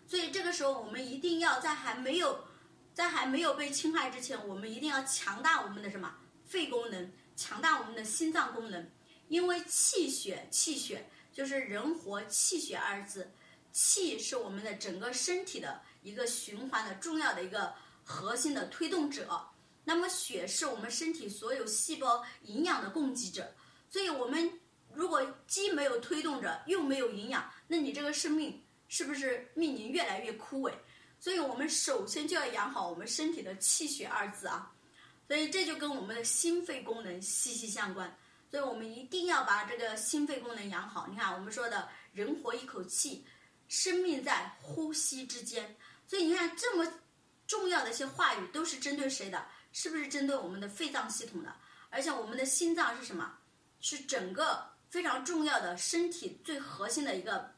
[0.05, 2.45] 所以这个时候，我们一定要在还没有
[2.93, 6.15] 在还没有被侵害之前，我们一定要强大我们的什么
[6.45, 8.87] 肺功能，强大我们的心脏功能，
[9.27, 11.09] 因为气血气血
[11.39, 13.32] 就是人活气血二字，
[13.71, 17.73] 气是我们的整个身体的一个循环的重要的一个
[18.04, 19.47] 核心的推动者。
[19.86, 23.56] 那么血是我们身体所有细胞营养的供给者，
[23.89, 24.52] 所以我们
[24.93, 30.73] 如果既没有推动者，又没有营养，那你这个生命是不是面临越来越枯萎？
[31.21, 34.69] 所以我们首先就要养好我们身体的气血二字啊，
[35.25, 38.13] 所以这就跟我们的心肺功能息息相关，
[38.49, 41.07] 所以我们一定要把这个心肺功能养好。
[41.07, 43.25] 你看我们说的人活一口气，
[43.67, 45.75] 生命在呼吸之间，
[46.07, 46.91] 所以你看这么
[47.45, 49.45] 重要的一些话语都是针对谁的？
[49.71, 51.55] 是不是针对我们的肺脏系统的？
[51.91, 53.38] 而且我们的心脏是什么？
[53.81, 57.53] 是整个非常重要的身体最核心的一个，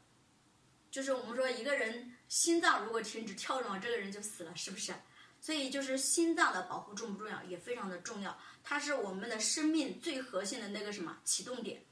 [0.92, 4.94] 就是我们说一个人心脏如果停止跳动，这个人就死了，是不是？
[5.42, 7.44] 所以就是心脏的保护重不重要？
[7.44, 11.84] 也非常的重要，它是我们的生命最核心的那个什么启动点。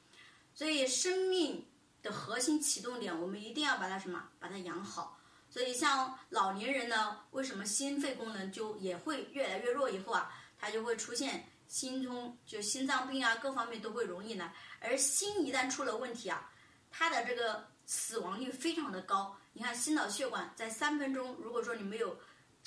[0.53, 1.65] 所以生命
[2.03, 4.29] 的核心启动点，我们一定要把它什么？
[4.39, 5.19] 把它养好。
[5.49, 9.89] 所以，像老年人呢，为什么心肺功能就也会越来越弱？
[9.89, 14.53] 以后啊，他就会出现心中就心脏病啊，各方面都会容易呢。
[14.79, 16.51] 而心一旦出了问题啊，
[16.91, 19.35] 它的这个死亡率非常的高。
[19.53, 22.15] 你看，心脑血管在三分钟，如果说你没有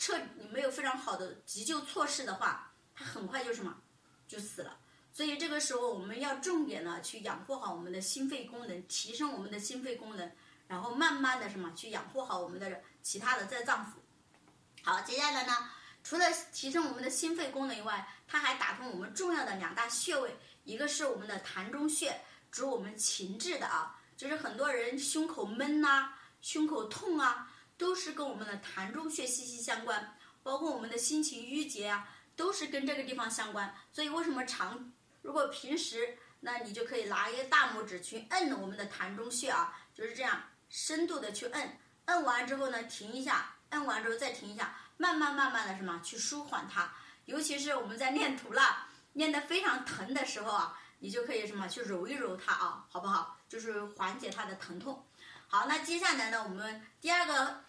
[0.02, 3.80] 彻，你没有非常好的急救措施的话，它很快就什么
[4.26, 4.80] 就死了。
[5.12, 10.32] 所以这个时候，我们要重点呢去养护好我们的心肺功能，提升我们的心肺功能。
[10.66, 14.82] 然后慢慢的什么去养护好我们的其他的在脏腑。
[14.82, 15.70] 好，接下来呢，
[16.02, 27.51] 除了提升我们的心肺功能以外，它还打通我们重要的两大穴位，一个是我们的膻中穴，主我们情志的啊，就是很多人胸口闷呐、胸口痛啊，
[27.82, 33.74] 都是跟我们的膻中穴息息相关，包括我们的心情郁结啊，都是跟这个地方相关。
[33.90, 40.44] 所以为什么常如果平时，那你就可以拿一个大拇指去摁我们的膻中穴啊，就是这样。
[40.70, 46.94] 深度的去摁，摁完之后呢，停一下，摁完之后再停一下，慢慢慢慢的什么去舒缓它。
[47.24, 53.36] 尤其是我们在练图了，练得非常疼的时候啊，你就可以什么去揉一揉它啊，好不好？
[53.48, 55.04] 就是缓解它的疼痛。
[55.48, 57.62] 好，那接下来呢，我们第二个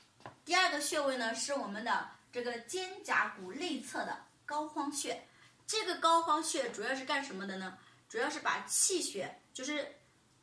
[0.45, 5.25] 第二个穴位呢，是我们的这个肩胛骨内侧的膏肓穴。
[5.65, 7.77] 这个膏肓穴主要是干什么的呢？
[8.09, 9.95] 主要是把气血就是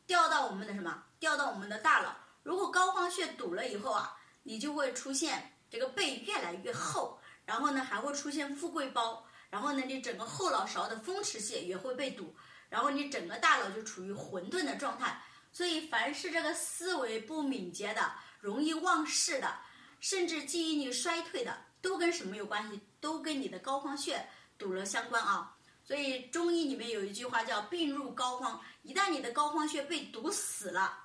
[0.06, 1.02] 调到我们的什么？
[1.18, 2.16] 调到我们的大脑。
[2.42, 12.34] 如果膏肓穴堵了以后啊，你就会出现这个背越来越厚，然后呢还会出现富贵包，然后呢你整个后脑勺的风池穴也会被堵，
[12.68, 15.20] 然后你整个大脑就处于混沌的状态。
[15.52, 19.54] 所以凡是这个思维不敏捷的、容易忘事的，
[20.00, 22.80] 甚至记忆力衰退的，都跟什么有关系？
[23.00, 25.56] 都跟你的膏肓穴堵了相关啊。
[25.84, 31.04] 所以中医里面有一句话叫“病入膏肓”，一旦你的膏肓穴被堵死了。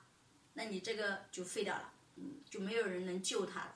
[0.53, 3.75] 那你这个就废掉了，嗯，就没有人能救他了。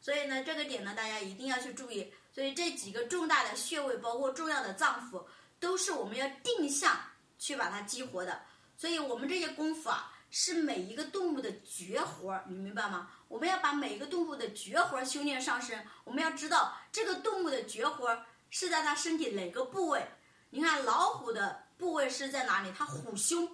[0.00, 2.12] 所以呢，这个点呢，大家一定要去注意。
[2.32, 5.24] 所以这几个重大的穴位，包括重要的脏腑，
[5.58, 6.98] 都是我们要定向
[7.38, 8.40] 去把它激活的。
[8.76, 13.10] 所以我们这些功夫啊，是每一个动物的绝活，你明白吗？
[13.28, 15.84] 我们要把每一个动物的绝活修炼上身。
[16.04, 18.16] 我们要知道这个动物的绝活
[18.50, 20.06] 是在它身体哪个部位。
[20.50, 22.72] 你看老虎的部位是在哪里？
[22.76, 23.48] 它虎胸。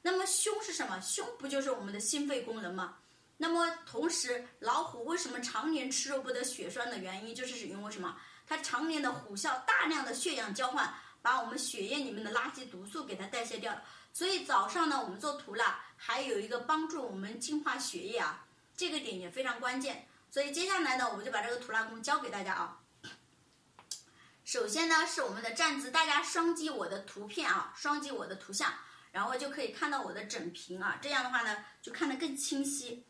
[0.00, 1.00] 那么胸是什么？
[1.00, 2.96] 胸不就是我们的心肺功能吗？
[3.36, 8.16] 那么同时，老虎为什么常年吃肉不得血栓的原因，就是因为什么？
[8.46, 10.92] 它常年的虎啸，大量的血氧交换，
[11.22, 13.82] 把我们血液里面的垃圾毒素给它代谢掉了。
[14.12, 18.44] 所以早上呢，我们做涂蜡还有一个帮助我们净化血液啊，
[18.76, 20.08] 这个点也非常关键。
[20.28, 22.80] 所以接下来呢，我们就把这个涂蜡功教给大家啊。
[24.44, 28.74] 首先呢，是我们的站姿，大家双击我的图片啊，双击我的图像，
[29.12, 30.98] 然后就可以看到我的整屏啊。
[31.00, 33.04] 这样的话呢，就看得更清晰。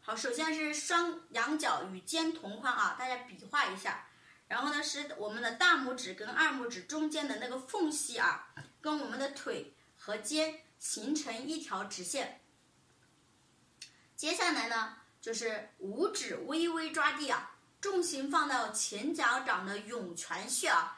[0.00, 4.06] 好，首先是双羊角与肩同宽啊，大家比划一下。
[4.46, 9.72] 然后呢，是我们的大拇指跟二拇指中间的那个缝隙啊，跟我们的腿。
[9.98, 12.40] 和肩形成一条直线。
[14.14, 20.96] 接下来呢，就是五指微微抓地啊，重心放到前脚掌的涌泉穴啊。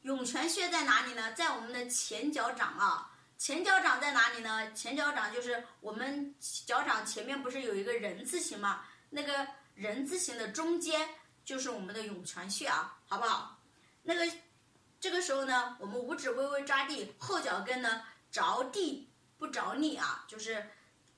[0.00, 1.34] 涌泉穴在哪里呢？
[1.34, 3.12] 在我们的前脚掌啊。
[3.36, 4.72] 前脚掌在哪里呢？
[4.72, 8.86] 前脚掌就是我们脚掌前面不是有一个人字形吗？
[9.10, 11.06] 那个人字形的中间
[11.44, 13.60] 就是我们的涌泉穴啊，好不好？
[14.02, 14.26] 那个
[14.98, 18.02] 这个时候呢，我们五指微微抓地，后脚跟呢。
[18.28, 19.05] 着地
[19.38, 20.70] 不着力啊，就是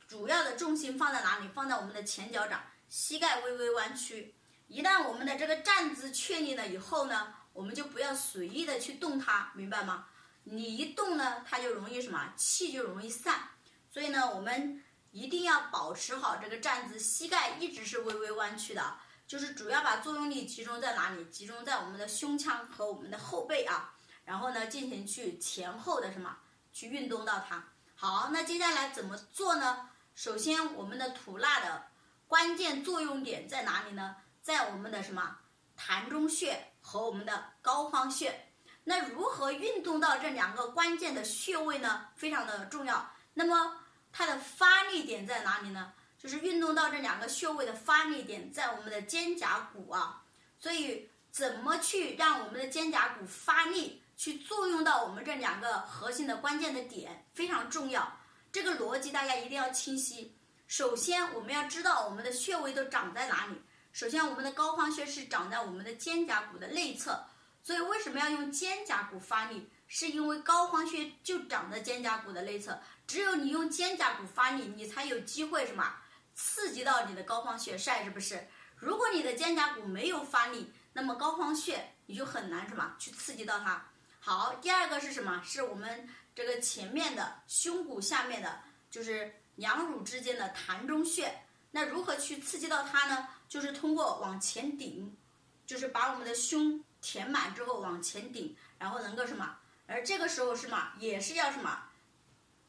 [0.06, 1.48] 主要的重心放在哪里？
[1.48, 4.34] 放在我们的前脚掌，膝盖微微弯曲。
[4.66, 10.06] 一旦我们的这个站姿确立了以后呢，我们就不要随意的去动它，明白吗？
[10.44, 12.32] 你一动呢，它就容易什么？
[12.36, 13.48] 气就容易散。
[13.90, 21.24] 所以呢，我们一定要保持好这个站姿，膝盖一直是微微弯曲的，就是主要把作用力集中在哪里？
[21.26, 26.36] 集中在我们的胸腔和我们的后背啊，然后呢，进行去前后的什么？
[26.72, 27.64] 去运动到它。
[28.00, 29.90] 好，那接下来怎么做呢？
[30.14, 31.86] 首先，我们的吐纳的
[32.28, 34.14] 关键作用点在哪里呢？
[34.40, 35.36] 在我们的什么
[35.76, 38.52] 膻中穴和我们的膏肓穴。
[38.84, 42.06] 那如何运动到这两个关键的穴位呢？
[42.14, 43.10] 非常的重要。
[43.34, 43.80] 那么
[44.12, 45.92] 它的发力点在哪里呢？
[46.16, 50.22] 就是运动到这两个穴位的发力点在我们的肩胛骨啊。
[50.56, 54.04] 所以，怎么去让我们的肩胛骨发力？
[54.18, 58.18] 去作用到我们这两个核心的关键的点非常重要，
[58.50, 60.36] 这个逻辑大家一定要清晰。
[60.66, 63.62] 首先，我们要知道我们的穴位都长在哪里。
[63.92, 67.24] 首先，我们的膏肓穴是长在我们的肩胛骨的内侧，
[67.62, 69.70] 所以为什么要用肩胛骨发力？
[69.86, 72.76] 是因为膏肓穴就长在肩胛骨的内侧，
[73.06, 75.94] 只有你用肩胛骨发力，你才有机会什么
[76.34, 78.48] 刺激到你的膏肓穴晒，是不是？
[78.74, 83.88] 如果你的肩胛骨没有发力，那么膏肓穴你就很难什么去刺激到它。
[84.28, 85.42] 好，第二个是什么？
[85.42, 88.60] 是我们这个前面的胸骨下面的，
[88.90, 91.32] 就是两乳之间的膻中穴。
[91.70, 93.26] 那如何去刺激到它呢？
[93.48, 95.16] 就是通过往前顶，
[95.64, 99.56] 就是把我们的胸填满之后往前顶，然后能够什么？
[99.86, 100.92] 而这个时候什么？
[100.98, 101.84] 也是要什么？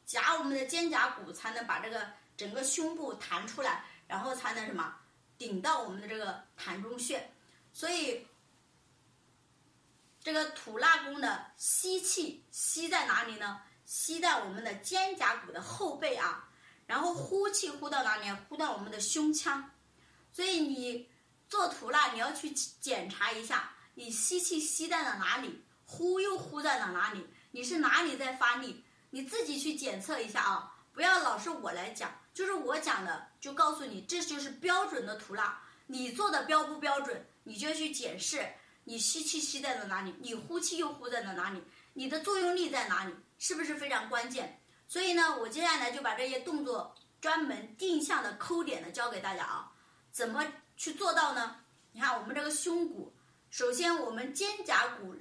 [0.06, 4.96] 夹我们的肩胛骨，才能把这个整个胸部弹出来，然后才能什么？
[5.36, 7.30] 顶到我们的这个膻中穴。
[7.70, 8.26] 所以。
[10.22, 13.60] 这个吐纳功的吸气吸在哪里呢？
[13.86, 16.48] 吸在我们的肩胛骨的后背啊，
[16.86, 18.30] 然后呼气呼到哪里？
[18.48, 19.70] 呼到我们的胸腔。
[20.30, 21.08] 所以你
[21.48, 27.26] 做吐纳，你要去检查一下，你吸气吸在了哪里，呼又呼在了哪里？
[27.50, 28.84] 你是哪里在发力？
[29.10, 35.58] 你自己去检测一下啊，不要老是我来讲，就是我讲的，就告诉你这就是标准的吐纳。
[35.86, 38.46] 你做的标不标准，你就去检视。
[38.90, 40.12] 你吸气吸在了哪里？
[40.18, 41.62] 你呼气又呼在了哪里？
[41.92, 43.14] 你的作用力在哪里？
[43.38, 44.60] 是不是非常关键？
[44.88, 49.70] 所以呢，我接下来就把这些动作专门定向的抠点的教给大家啊。
[50.10, 50.44] 怎么
[50.76, 51.58] 去做到呢？
[51.92, 53.14] 你看我们这个胸骨，
[53.48, 55.14] 首先我们肩胛骨，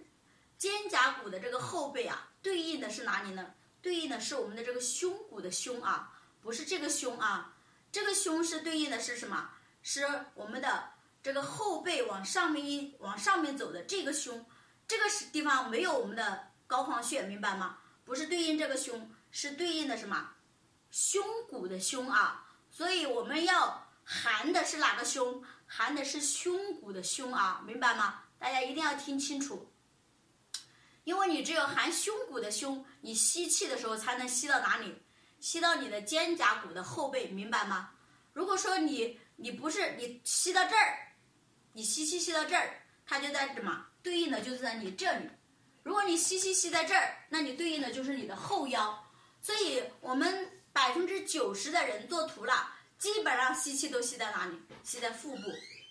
[0.57, 3.53] 肩胛骨的这个后背啊，对应的是哪里呢？
[3.83, 7.53] 对应的是我们的这个胸骨的胸啊，不是这个胸啊，
[7.91, 9.51] 这个胸是对应的是什么？
[9.83, 10.89] 是我们的。
[11.21, 14.45] 这个后背往上面一往上面走的这个胸，
[14.87, 17.77] 这个是地方没有我们的膏肓穴，明白吗？
[18.05, 20.29] 不是对应这个胸，是对应的什么？
[20.89, 25.43] 胸骨的胸啊，所以我们要含的是哪个胸？
[25.67, 28.23] 含的是胸骨的胸啊，明白吗？
[28.39, 29.71] 大家一定要听清楚，
[31.03, 34.95] 因为你只有含胸骨的胸，你吸气的时候才能吸到哪里？
[35.41, 37.91] 吸到你的肩胛骨的后背，明白吗？
[38.31, 41.07] 如果说你你不是你吸到这儿。
[41.73, 43.85] 你吸气吸到这儿，它就在什么？
[44.01, 45.29] 对应的就是在你这里。
[45.83, 49.05] 如果你吸气吸在这儿，那你对应的就是你的后腰。
[49.41, 54.59] 所以我们百分之九十的人做图了，基本上吸气都吸在哪里？
[54.83, 55.41] 吸在腹部，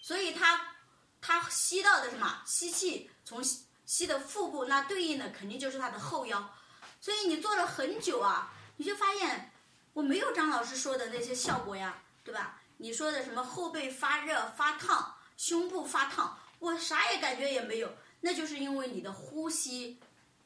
[0.02, 0.74] 所以它
[1.20, 2.42] 它吸到的什么？
[2.46, 3.42] 吸气从
[3.86, 6.54] 吸的腹部，那对应的肯定就是它的后腰。
[7.00, 9.50] 所以你做了很久啊，你就发现
[9.92, 12.60] 我没有张老师说的那些效果呀，对吧？
[12.76, 17.88] 你说的什么后背发热发烫，胸部发烫，我啥也感觉也没有，
[18.20, 19.96] 那就是因为你的呼吸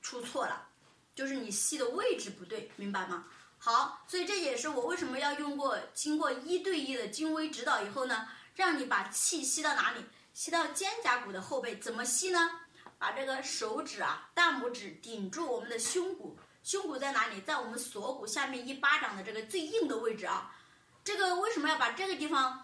[0.02, 0.68] 出错了，
[1.14, 3.24] 就是你吸的位置不对，明白吗？
[3.58, 10.04] 好，所以这也是我为什么要用过经过一对一的精微指导以后呢，让你把气吸到哪里？
[10.34, 12.60] 吸到肩胛骨的后背，怎么吸呢？
[12.98, 17.40] 把这个手指啊，大拇指顶住我们的胸骨，胸骨在哪里？
[17.40, 20.54] 在我们锁骨下面一巴掌的这个最硬的位置啊。
[21.02, 22.61] 这个为什么要把这个地方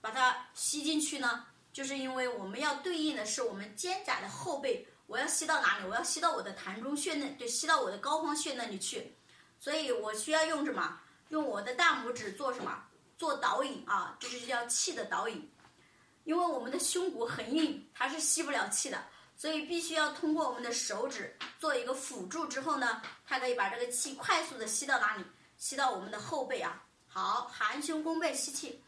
[0.00, 1.46] 把它吸进去呢？
[1.72, 5.86] 就是因为我们要对应的是我们肩胛的后背，我要吸到哪里？
[5.86, 9.14] 我要吸到我的膻中穴那，就吸到我的膏肓穴那里去。
[9.58, 11.00] 所以我需要用什么？
[11.28, 12.82] 用我的大拇指做什么？
[13.16, 15.48] 做导引啊，就是叫气的导引。
[16.24, 19.04] 因为我们的胸骨很硬，它是吸不了气的。
[19.36, 25.24] 所以必须要通过我们的手指做一个辅助之后呢，它可以把这个气快速的吸到哪里？
[25.56, 26.82] 吸到我们的后背啊。
[27.06, 28.82] 好，含胸弓背吸气。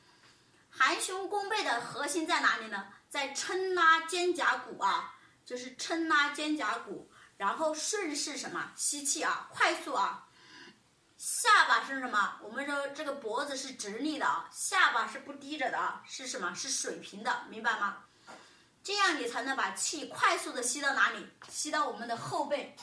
[0.75, 2.89] 含胸弓背的核心在哪里呢？
[3.09, 5.15] 在撑拉肩胛骨啊，
[5.45, 8.73] 就是撑拉肩胛骨，然后顺势什么？
[8.75, 10.27] 吸气啊，快速啊。
[11.19, 12.39] 下巴是什么？
[12.43, 16.55] 我们说这个脖子是直立的啊，下巴是不低着的啊，是什么？
[16.55, 18.05] 是水平的，明白吗？
[18.83, 21.29] 这样你才能把气快速的吸到哪里？
[21.49, 22.75] 吸到我们的后背，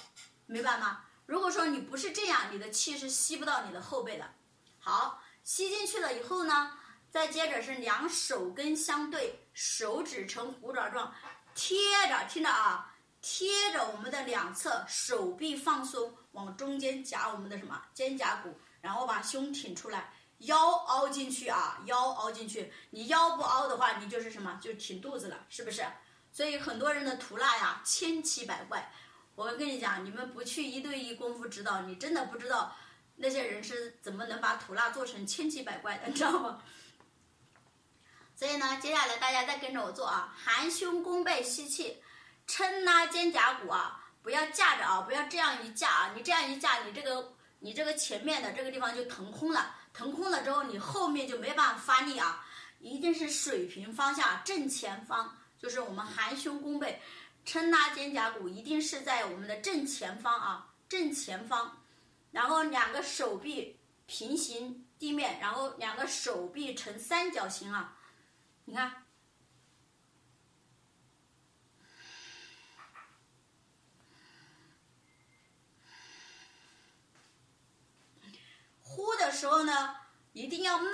[0.45, 1.03] 明白吗？
[1.25, 4.33] 如果说你不是这样，你的气是吸不到你的后背的。
[4.79, 6.78] 好，吸进去了以后呢，
[7.09, 11.13] 再接着是两手根相对，手指呈虎爪状
[11.55, 20.13] 贴着，听着啊，贴着我们的两侧，手臂放松，往中间夹我们的什么肩胛骨，然后把胸挺出来。
[20.43, 22.71] 腰凹进去啊，腰凹进去。
[22.91, 24.57] 你腰不凹的话，你就是什么？
[24.61, 25.85] 就挺肚子了，是不是？
[26.31, 28.89] 所以很多人的图蜡呀，千奇百怪。
[29.35, 32.73] 我跟你讲，你们不去一对一功夫指导，你真的不知道
[33.17, 36.61] 那些人是怎么能把图蜡做成千奇百怪的，你知道吗？
[38.39, 42.01] 所以呢，接下来大家再跟着我做啊，含胸弓背吸气，
[42.47, 49.75] 撑拉肩胛骨啊，不要架着啊，不要这样一架啊，你这样一架，你这个你这个前面的这个地方就腾空了。
[49.91, 52.45] 腾空了之后，你后面就没办法发力啊！
[52.79, 57.01] 一定是水平方向正前方，就是我们含胸弓背，
[57.43, 61.77] 撑拉肩胛骨，一定是在我们的正前方啊，正前方。
[62.31, 67.97] 然后两个手臂平行地面，然后两个手臂呈三角形啊，
[68.69, 69.03] 你看，
[78.83, 79.95] 呼的时候呢，
[80.33, 80.93] 一定要慢。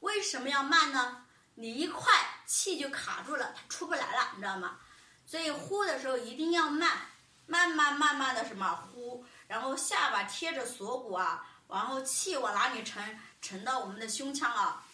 [0.00, 1.24] 为什么要慢呢？
[1.54, 2.12] 你一快，
[2.44, 4.78] 气就卡住了，它出不来了，你知道吗？
[5.24, 6.98] 所以呼的时候一定要慢，
[7.46, 13.18] 慢慢慢慢的什么呼，然后下巴贴着锁骨啊，然后气往哪里沉？
[13.40, 14.84] 沉到我们的胸腔啊。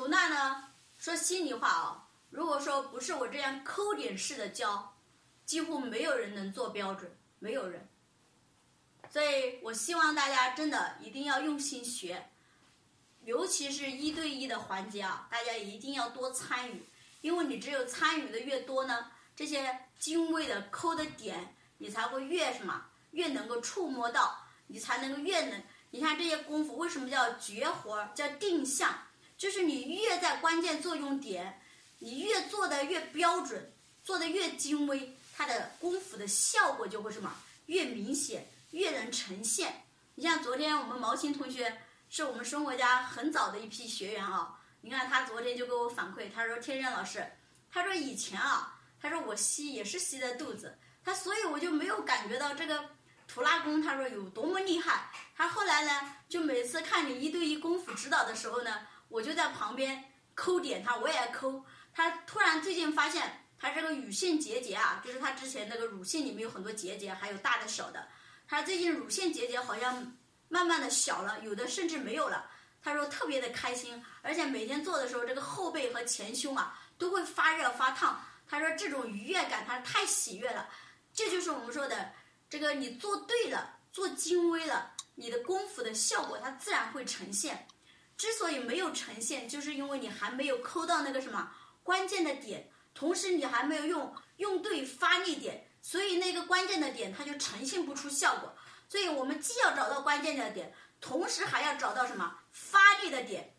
[0.00, 0.70] 吐纳呢？
[0.96, 4.96] 说心里话啊，如果说不是我这样抠点式的教，
[5.44, 7.86] 几乎没有人能做标准，没有人。
[9.10, 12.30] 所以我希望大家真的一定要用心学，
[13.24, 16.88] 尤其是一对一的环节啊，大家一定要多参与，
[17.20, 25.62] 因为你只有参与的越多呢，这些精微的抠的点，你才会越什么，越能够触摸到，你才能够越能。
[25.90, 28.90] 你看这些功夫为什么叫绝活，叫定向？
[29.40, 31.62] 就是你越在关键作用点，
[31.98, 33.72] 你越做的越标准，
[34.04, 37.34] 做的越精微，它的功夫的效果就会什么
[37.64, 39.86] 越明显，越能呈现。
[40.14, 41.80] 你像昨天我们毛琴同学
[42.10, 47.26] 是我们生活家很早的一批学员啊，你看他昨天就给我反馈，他说天任老师，
[47.72, 52.84] 他说以前啊，他说我吸也是吸在肚子，他所以我就没有感觉到这个
[53.26, 55.10] 图拉功，他说有多么厉害。
[55.34, 58.86] 他后来呢，就每次看你一对一功夫指导的时候呢。
[59.10, 60.02] 我就在旁边
[60.34, 61.62] 抠点他，我也抠。
[61.92, 68.08] 他突然最近发现，他这个乳腺结节啊，就是他之前那个乳腺里面有很多结节，还有大的小的。
[68.48, 70.16] 他最近乳腺结节好像
[70.48, 72.50] 慢慢的小了，有的甚至没有了。
[72.82, 78.24] 他说特别的开心，而且每天做的时候，这个后背和前胸啊都会发热发烫。
[78.48, 80.68] 他说这种愉悦感，他太喜悦了。
[81.12, 82.12] 这就是我们说的，
[82.48, 87.66] 这个你做对了，做精微了，你的功夫的效果它自然会呈现。
[88.20, 91.50] 之所以没有呈现，就是因为你还没有抠到那个什么
[91.82, 98.54] 关键的点，同时你还没有用用对发力点，所以那个关键的点它就呈现不出效果。
[98.90, 103.56] 所以我们既要找到关键的点，同时还要找到什么发力的点，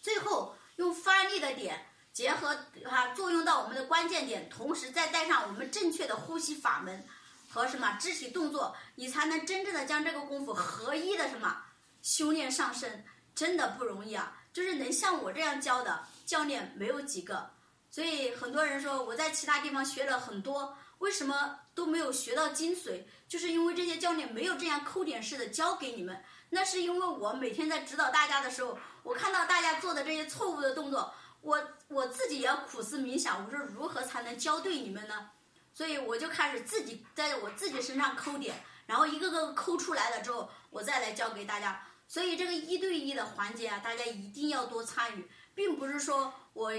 [0.00, 7.06] 最后用发力的点结合哈作用到我们的关键点，同时再带上我们正确的呼吸法门
[7.48, 11.62] 和什么肢体动作，你才能真正的将这个功夫合一的什么
[12.02, 13.04] 修炼上身，
[13.38, 14.36] 真的不容易啊！
[14.52, 17.48] 就是能像我这样教的教练没有几个，
[17.88, 20.76] 所以很多人说我在其他地方学了很多。
[20.98, 23.04] 为什么都没有学到精髓？
[23.28, 26.20] 就是因为这些教练没有这样扣点式的教给你们。
[26.50, 35.30] 那是因为我每天在指导大家的时候，我看到大家做的这些错误的动作，我我自己也要苦思冥想，我说如何才能教对你们呢？
[35.72, 41.86] 所以我就开始自己在我自己身上抠点，然后一个个抠出来了之后，我再来教给大家。
[42.08, 46.72] 所以这个一对一的环节啊，大家一定要多参与，并不是说我。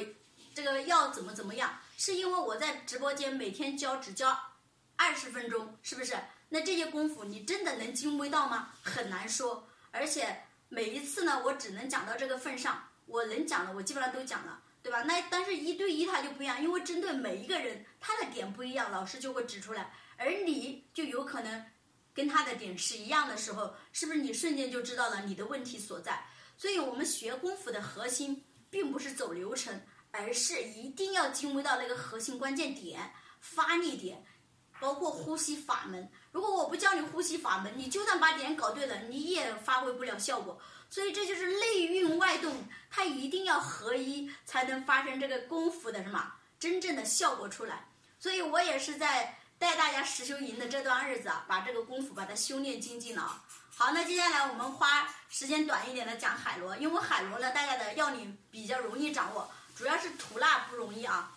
[0.52, 1.80] 这个要怎么怎么样？
[1.96, 4.38] 是因为我在直播间每天教只教
[4.98, 6.20] 二十分钟，是不是？
[6.50, 8.74] 那这些功夫你真的能精微到吗？
[8.84, 9.70] 很难说。
[9.92, 15.04] 而且每一次呢，我只能讲到这个份上，我能讲的我基本上都讲了，对吧？
[15.04, 21.66] 那但是一对一他就不一样，因为针对每一个人他的点不一样，老师就会指出来，而你就有可能
[22.14, 26.26] 跟他的点是一样的时候，是不是你瞬间就知道了你的问题所在？
[26.58, 29.82] 所以我们学功夫的核心并不是走流程。
[30.12, 34.26] 而是一定要进入到那个核心关键点、发力点，
[34.80, 36.10] 包括呼吸法门。
[36.32, 40.60] 如果我不教你呼吸法门，你就算把点搞对了，你也发挥不了效果。
[40.90, 42.52] 所以这就是内运外动，
[42.90, 47.88] 它一定要合一，才能发生这个功夫的什么真正的效果出来。
[48.18, 53.44] 所以我也是在带大家实修营的这段日子啊，把这个功夫把它修炼精进了。
[53.76, 59.52] 好，那接下来我们花时间短一点的讲海螺，因为海螺呢，大家的要领比较容易掌握。
[59.76, 61.32] 主要是吐纳不容易啊。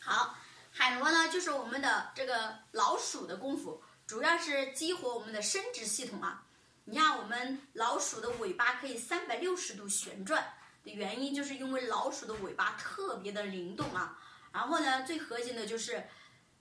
[0.00, 0.36] 好，
[0.72, 6.42] 海螺呢，就是我们的这个老鼠的功夫，主要是激活我们的生殖系统啊。
[6.84, 10.52] 你看，我们老鼠的尾巴可以三百六十度旋转
[10.84, 14.18] 的原因，就是因为老鼠的尾巴特别的灵动啊。
[14.52, 16.06] 然后呢，最核心的就是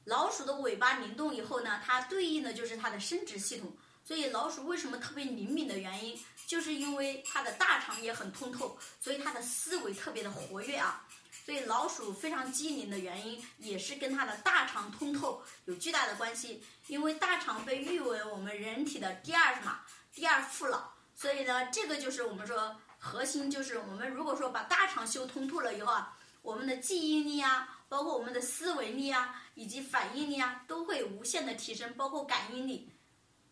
[0.06, 3.72] 老鼠的尾巴灵动以后呢，它对应的就是它的生殖系统。
[4.06, 11.06] 所以老鼠为什么特别灵敏的原因，就是因为它的大肠也很通透，所以它的思维特别的活跃啊。
[11.46, 16.64] 所以老鼠非常机灵的原因，也是跟它的大肠通透有巨大的关系。
[16.88, 19.80] 因为大肠被誉为我们人体的第二什么？
[20.14, 20.94] 第二父脑。
[21.16, 32.90] 所以呢，这个就是我们说核心，就是我们如果说把大肠修通透了以后啊，我们的记忆力啊，包括我们的思维力啊，以及反应力啊，都会无限的提升，包括感应力。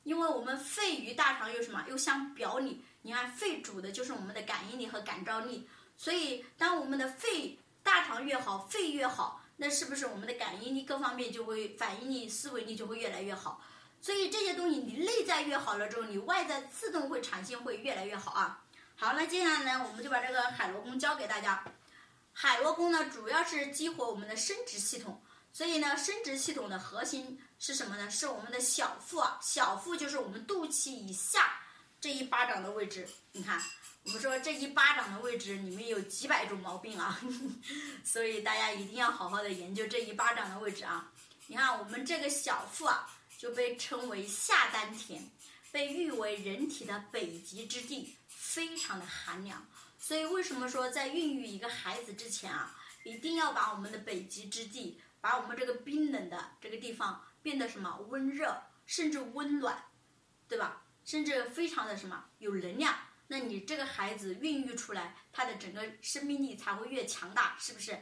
[0.03, 1.85] 因为我们肺与大肠有什么？
[1.87, 2.83] 又相表里。
[3.03, 5.67] 你看，肺主的就是我们的感应力和感召力。
[5.95, 13.61] 所以，当我们的肺、大肠越好，肺越好，那是不是我们的感应力各方面就会反应力、思维力就会越来越好？
[14.01, 18.63] 所以这些东西你内在越好了之后，你外在自动会产生会越来越好啊。
[18.95, 21.63] 好，那接下来呢，我们就把这个海螺功教给大家。
[22.33, 25.21] 海螺功呢，主要是激活我们的生殖系统。
[25.53, 28.09] 所以呢，生殖系统的核心是什么呢？
[28.09, 31.59] 是我们的小腹啊，小腹就是我们肚脐以下
[31.99, 33.07] 这一巴掌的位置。
[33.33, 33.61] 你看，
[34.03, 37.21] 我们说这一巴掌的位置，里面有几百种毛病啊，
[38.03, 41.11] 所以大家一定要好好的研究这一巴掌的位置啊。
[41.47, 43.05] 你看，我们这个小腹啊，
[43.37, 45.21] 就被称为下丹田，
[45.69, 49.67] 被誉为人体的北极之地，非常的寒凉。
[49.99, 52.73] 所以为什么说在孕育一个孩子之前啊，
[53.03, 55.01] 一定要把我们的北极之地。
[55.21, 59.81] 把我们这个冰冷的这个地方变得什么温热，甚至温暖，
[60.47, 60.83] 对吧？
[61.05, 62.93] 甚至非常的什么有能量，
[63.27, 67.97] 那你这个孩子孕育出来，他的整个生命力才会越强大，是不是？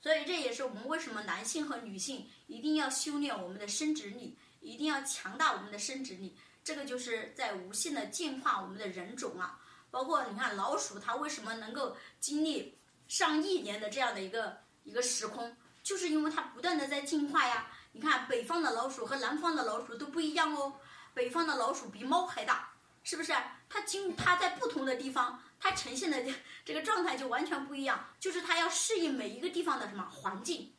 [0.00, 6.36] 所以这也是我们为什么男性和女性一定要修炼我们的生殖力，一定要强大我们的生殖力。
[6.64, 9.60] 这个就是在无限的进化我们的人种啊。
[9.92, 15.56] 包括你看老鼠，它为什么能够经历上亿年的这样的一个一个时空？
[15.82, 20.74] 就是因为它不断的在进化呀，你看北方的老鼠和南方的老鼠都不一样哦，
[21.14, 22.70] 北方的老鼠比猫还大，
[23.02, 23.32] 是不是？
[23.68, 26.24] 它经它在不同的地方，它呈现的
[26.64, 30.72] 这个状态就完全不一样，就是它要适应每一个地方的什么环境，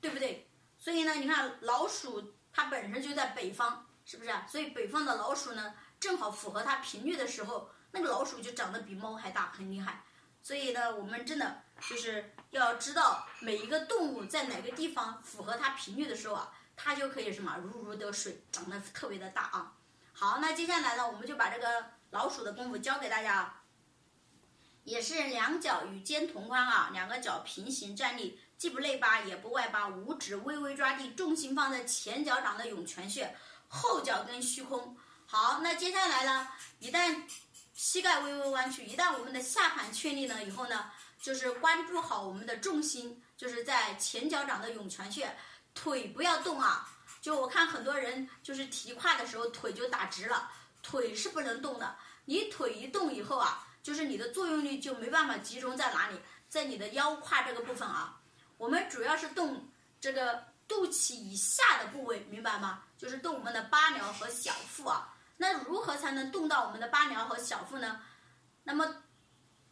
[0.00, 0.48] 对不对？
[0.78, 4.30] 所以呢，你看老鼠它本身就在北方，是不是？
[4.48, 10.04] 所以北方的老鼠呢，正好符合它频率的时候，那个老鼠就长得比猫还大，很厉害。
[10.42, 19.72] 所以呢，我们真的就是要知道每一个动物在哪个地方符合它频率的时候啊，它就可以什么如鱼得水，长得特别的大啊。
[20.12, 23.58] 好，那接下来呢，我们就把这个老鼠的功夫教给大家。
[24.84, 33.36] 也是两脚与肩同宽啊，两个脚平行站立，既不内八也不外八，五指微微抓地，重心放在前脚掌的涌泉穴，
[33.68, 34.96] 后脚跟虚空。
[35.24, 36.48] 好，那接下来呢，
[36.80, 37.22] 一旦
[37.74, 40.90] 膝盖微微弯曲，一旦我们的下盘确立了以后呢，
[41.22, 45.34] 就是关注好我们的重心，就是在前脚掌的涌泉穴，
[45.72, 46.86] 腿不要动啊。
[47.22, 50.50] 就我看很多人就是提胯的时候腿就打直了，
[50.82, 51.96] 腿是不能动的。
[52.26, 53.68] 你腿一动以后啊。
[53.82, 56.16] 就是你的作用力就没办法集中在哪里，
[56.48, 58.16] 在你的腰胯这个部分啊。
[58.56, 59.68] 我们主要是动
[60.00, 62.84] 这个肚脐以下的部位，明白吗？
[62.96, 65.12] 就是动我们的八髎和小腹啊。
[65.36, 68.00] 那如何才能动到我们的八髎和小腹呢？
[68.62, 69.02] 那么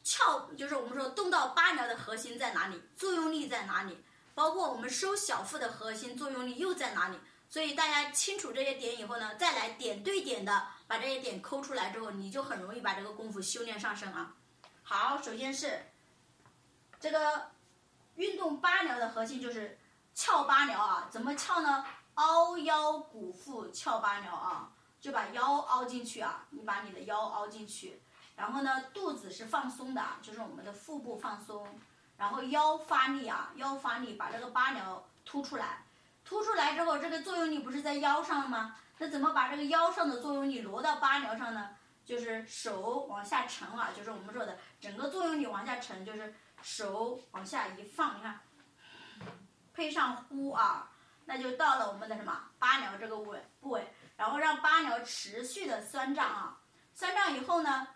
[0.03, 2.83] 翘就是我们说动到八髎的核心在哪里？
[2.97, 4.03] 作用力在哪里？
[4.35, 7.19] 包括我们收小腹的核心作用力又在哪里？
[7.49, 14.35] 所以大家清楚这些点以后呢，再来点对点的把这些点抠出来之后，你就很容易把这个功夫修炼上身啊。
[14.83, 15.85] 好，首先是
[16.99, 17.51] 这个
[18.15, 19.79] 运动八髎的核心就是
[20.15, 21.85] 翘八髎啊，怎么翘呢？
[22.15, 24.71] 凹腰鼓腹翘八髎啊，
[25.01, 28.03] 就把腰凹进去啊，你把你的腰凹进去，
[28.41, 31.67] 然后呢，肚子是放松的，就是我们的腹部放松，
[32.17, 35.85] 然后腰发力啊，腰发力，把这个八髎凸出来。
[36.25, 38.77] 凸出来之后，这个作用力不是在腰上了吗？
[38.97, 41.71] 那怎么把这个腰上的作用力挪到八髎上呢？
[42.03, 48.41] 就是手往下沉啊，就是我们说的整个作用力往下沉，就是手往下一放，你看，
[49.75, 50.91] 配上呼啊，
[51.27, 56.59] 那就到了我们的什么八髎这个位部位，然后让八髎持续的酸胀啊，
[56.95, 57.87] 酸胀以后呢，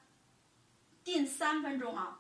[1.04, 2.18] 定三分钟啊，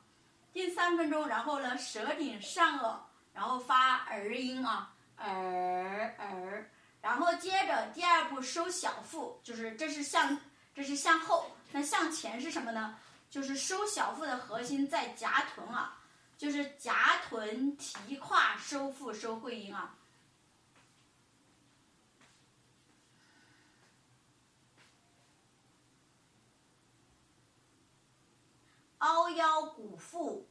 [0.52, 2.96] 定三分钟，然后呢，舌顶上颚，
[3.32, 4.92] 然后发儿音啊。
[5.16, 6.70] 儿儿，
[7.00, 10.38] 然后接着第二步收小腹，就是这是向
[10.74, 12.96] 这是向后，那向前是什么呢？
[13.30, 15.96] 就是收小腹的核心在夹臀啊，
[16.36, 19.94] 就是夹臀提胯收腹收会阴啊。
[29.04, 30.48] 凹腰鼓腹，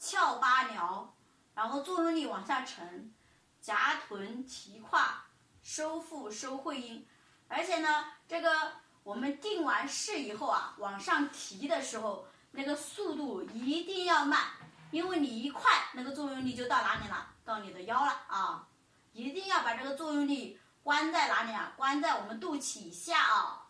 [0.00, 1.06] 翘八髎，
[1.54, 3.14] 然后作用力往下沉。
[3.60, 5.24] 夹臀提胯，
[5.62, 7.06] 收腹收会阴，
[7.48, 8.72] 而且呢，这个
[9.04, 14.40] 我们定完势以后啊，往上提的时候，那个速度一定要慢，
[14.90, 17.30] 因为你一快，那个作用力就到哪里了？
[17.44, 18.68] 到你的腰了啊！
[19.12, 21.72] 一定要把这个作用力关在哪里啊？
[21.76, 23.63] 关在我们肚脐以下啊！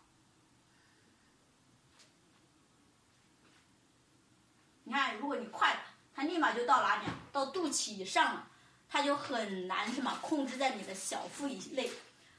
[4.85, 5.77] 你看，如果你快，
[6.15, 7.13] 它立马就到哪里啊？
[7.33, 8.47] 到肚脐以上了。
[8.87, 11.89] 它就很难什么控制在你的小腹以内，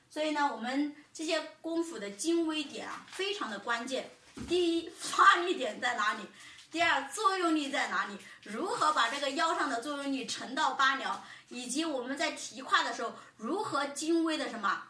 [0.09, 4.09] 所以呢，我们这些功夫的精微点啊，非常的关键。
[4.49, 6.22] 第一，发力点在哪里？
[6.70, 8.16] 第二，作用力在哪里？
[8.42, 11.18] 如何把这个腰上的作用力沉到八髎？
[11.49, 14.82] 以及我们在提胯的时候，如何精微的什么，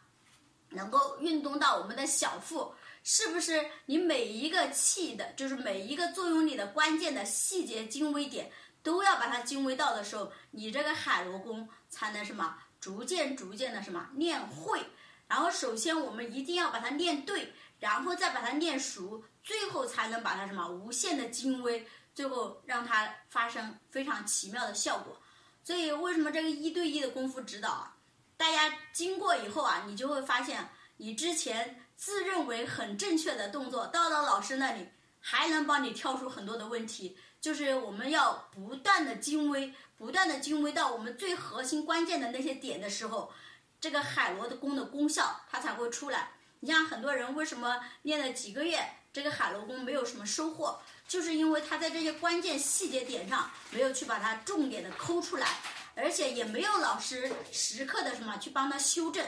[0.68, 2.72] 能够运动到我们的小腹？
[3.08, 8.50] 是不是你每一个气的，就是每一个作用力的关键的细节精微点？
[8.82, 14.80] 都要把它精微到的时候，你这个海螺功才能什么逐渐逐渐的什么练会。
[15.28, 25.16] 然后首先我们一定要把它练对，然后再把它练熟，最后才能把它什么无限的精微，最后让它发生非常奇妙的效果。
[25.62, 27.96] 所以为什么这个一对一的功夫指导啊，
[28.36, 34.88] 大家经过以后啊，你就会发现你之前自认为很正确的动作，到了老师那里
[35.20, 37.16] 还能帮你挑出很多的问题。
[37.40, 43.32] 就是我们要不断的精微，不断的精微到我们最核心关键的那些点的时候，
[43.80, 46.32] 这个海螺的功的功效它才会出来。
[46.60, 55.58] 你像很多人为什么练了几个月，这个海螺功没有什么收获，就是因为他在这些关键细节点上没有去把它重点的抠出来，
[55.94, 59.24] 而且也没有老师时刻的什么去帮他修正。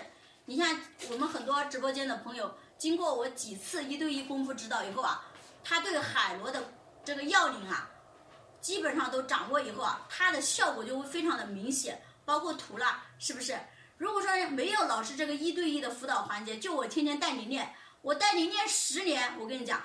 [0.48, 0.80] 你像
[1.10, 5.22] 我们很多直播间的朋友，经过我几次一对一功夫指导以后啊，
[5.62, 6.72] 他对海螺的
[7.04, 7.90] 这个要领啊。
[8.58, 13.60] 基本上都掌握以后啊，它的效果就会非常的明显，包括图了，是不是？
[13.98, 19.82] 如果说没有老师这个一对一的辅导环节，就我天天带你练，我带你练十年，我跟你讲，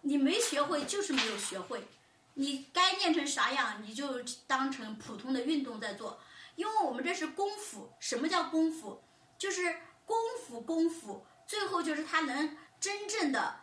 [0.00, 1.86] 你没学会就是没有学会，
[2.34, 6.20] 你该练成啥样，你就当成普通的运动在做，
[6.56, 7.94] 因为我们这是功夫。
[8.00, 9.00] 什么叫功夫？
[9.38, 9.74] 就是
[10.04, 13.54] 功夫功夫，最后就是它能真正的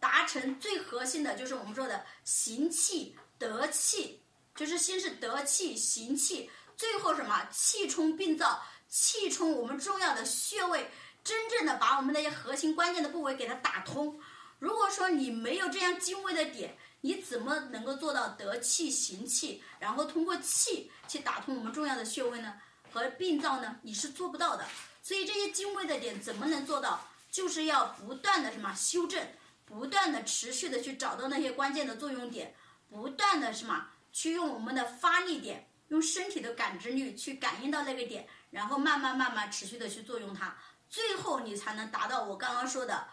[0.00, 3.16] 达成最核心的，就是我们说的行气。
[3.38, 4.22] 得气
[4.54, 10.88] 就是先是得气行气，最后什么气冲病灶，气冲我们重要的穴位，
[11.24, 14.16] 真正的把我们那些核心关键的部位给它打通。
[14.60, 22.54] 如果说你没有这样精微的点，你怎么能够做到得气行气，然后通过气去打通我们重要的穴位呢？
[22.92, 23.76] 和病灶呢？
[23.82, 24.64] 你是做不到的。
[25.02, 27.08] 所以这些精微的点怎么能做到？
[27.30, 29.26] 就是要不断的什么修正，
[29.64, 32.54] 不断的持续的去找到那些关键的作用点，
[32.90, 40.54] 不断的什么去用我们的发力点，用身体的感知力去感应到那个点，然后慢慢慢慢持续的去作用它，
[40.90, 43.08] 最后你才能达到我刚刚说的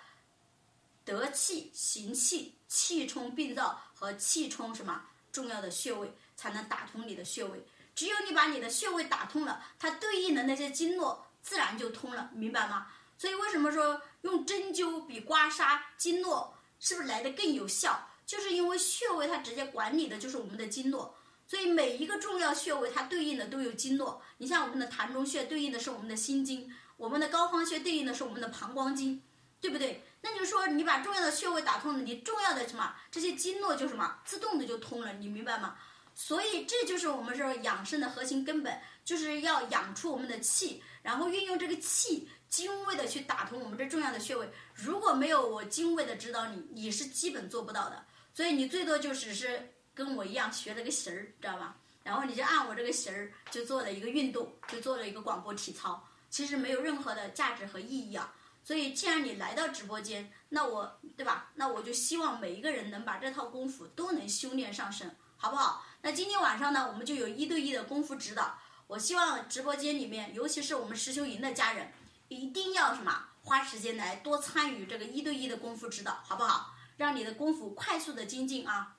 [1.06, 7.66] 得气行气，气冲病灶和气冲什么重要的穴位，才能打通你的穴位。
[7.96, 12.88] 只有你把你的穴位打通了，它对应的那些经络自然就通了，明白吗？
[13.18, 18.08] 所以为什么说用针灸比刮痧经络是不是来的更有效？
[18.26, 21.16] 就是因为穴位它直接管理的就是我们的经络，
[21.48, 24.22] 所以每一个重要穴位它对应的都有经络。
[24.38, 29.22] 你像我们的膻中穴对应的是我们的心经，我们的膏肓穴对应的是我们的膀胱经，
[29.60, 30.06] 对不对？
[30.22, 35.76] 那就是说你把重要的穴位打通了，你重要的什么这些经络就什么自动的就通了，你明白吗？
[36.20, 42.28] 所以这就是我们说养生的核心根本，就是要养出我们的气，然后运用这个气。
[42.50, 48.04] 精微的去打通我们这重要的穴位，如果没有我精微的指导你，你是基本做不到的。
[48.34, 51.78] 所以你最多就只是跟我一样学了个形儿，知道吧？
[52.04, 58.34] 然后你就按我这个形儿就做了一个运动，就做了一个广播体操，其实没有任何的价值和意义啊。
[58.64, 61.52] 所以既然你来到直播间，那我对吧？
[61.54, 65.86] 那我就希望每一个人能把这套功夫都能修炼上身，好不好？
[66.02, 68.58] 那今天晚上呢，我们就有一对一的功夫指导。
[68.88, 71.92] 我希望直播间里面，尤其是我们实修营的家人。
[72.30, 76.76] 一定要什么花时间来多参与这个一对一的功夫指导，好不好？
[76.98, 78.96] 让你的功夫快速的精进啊！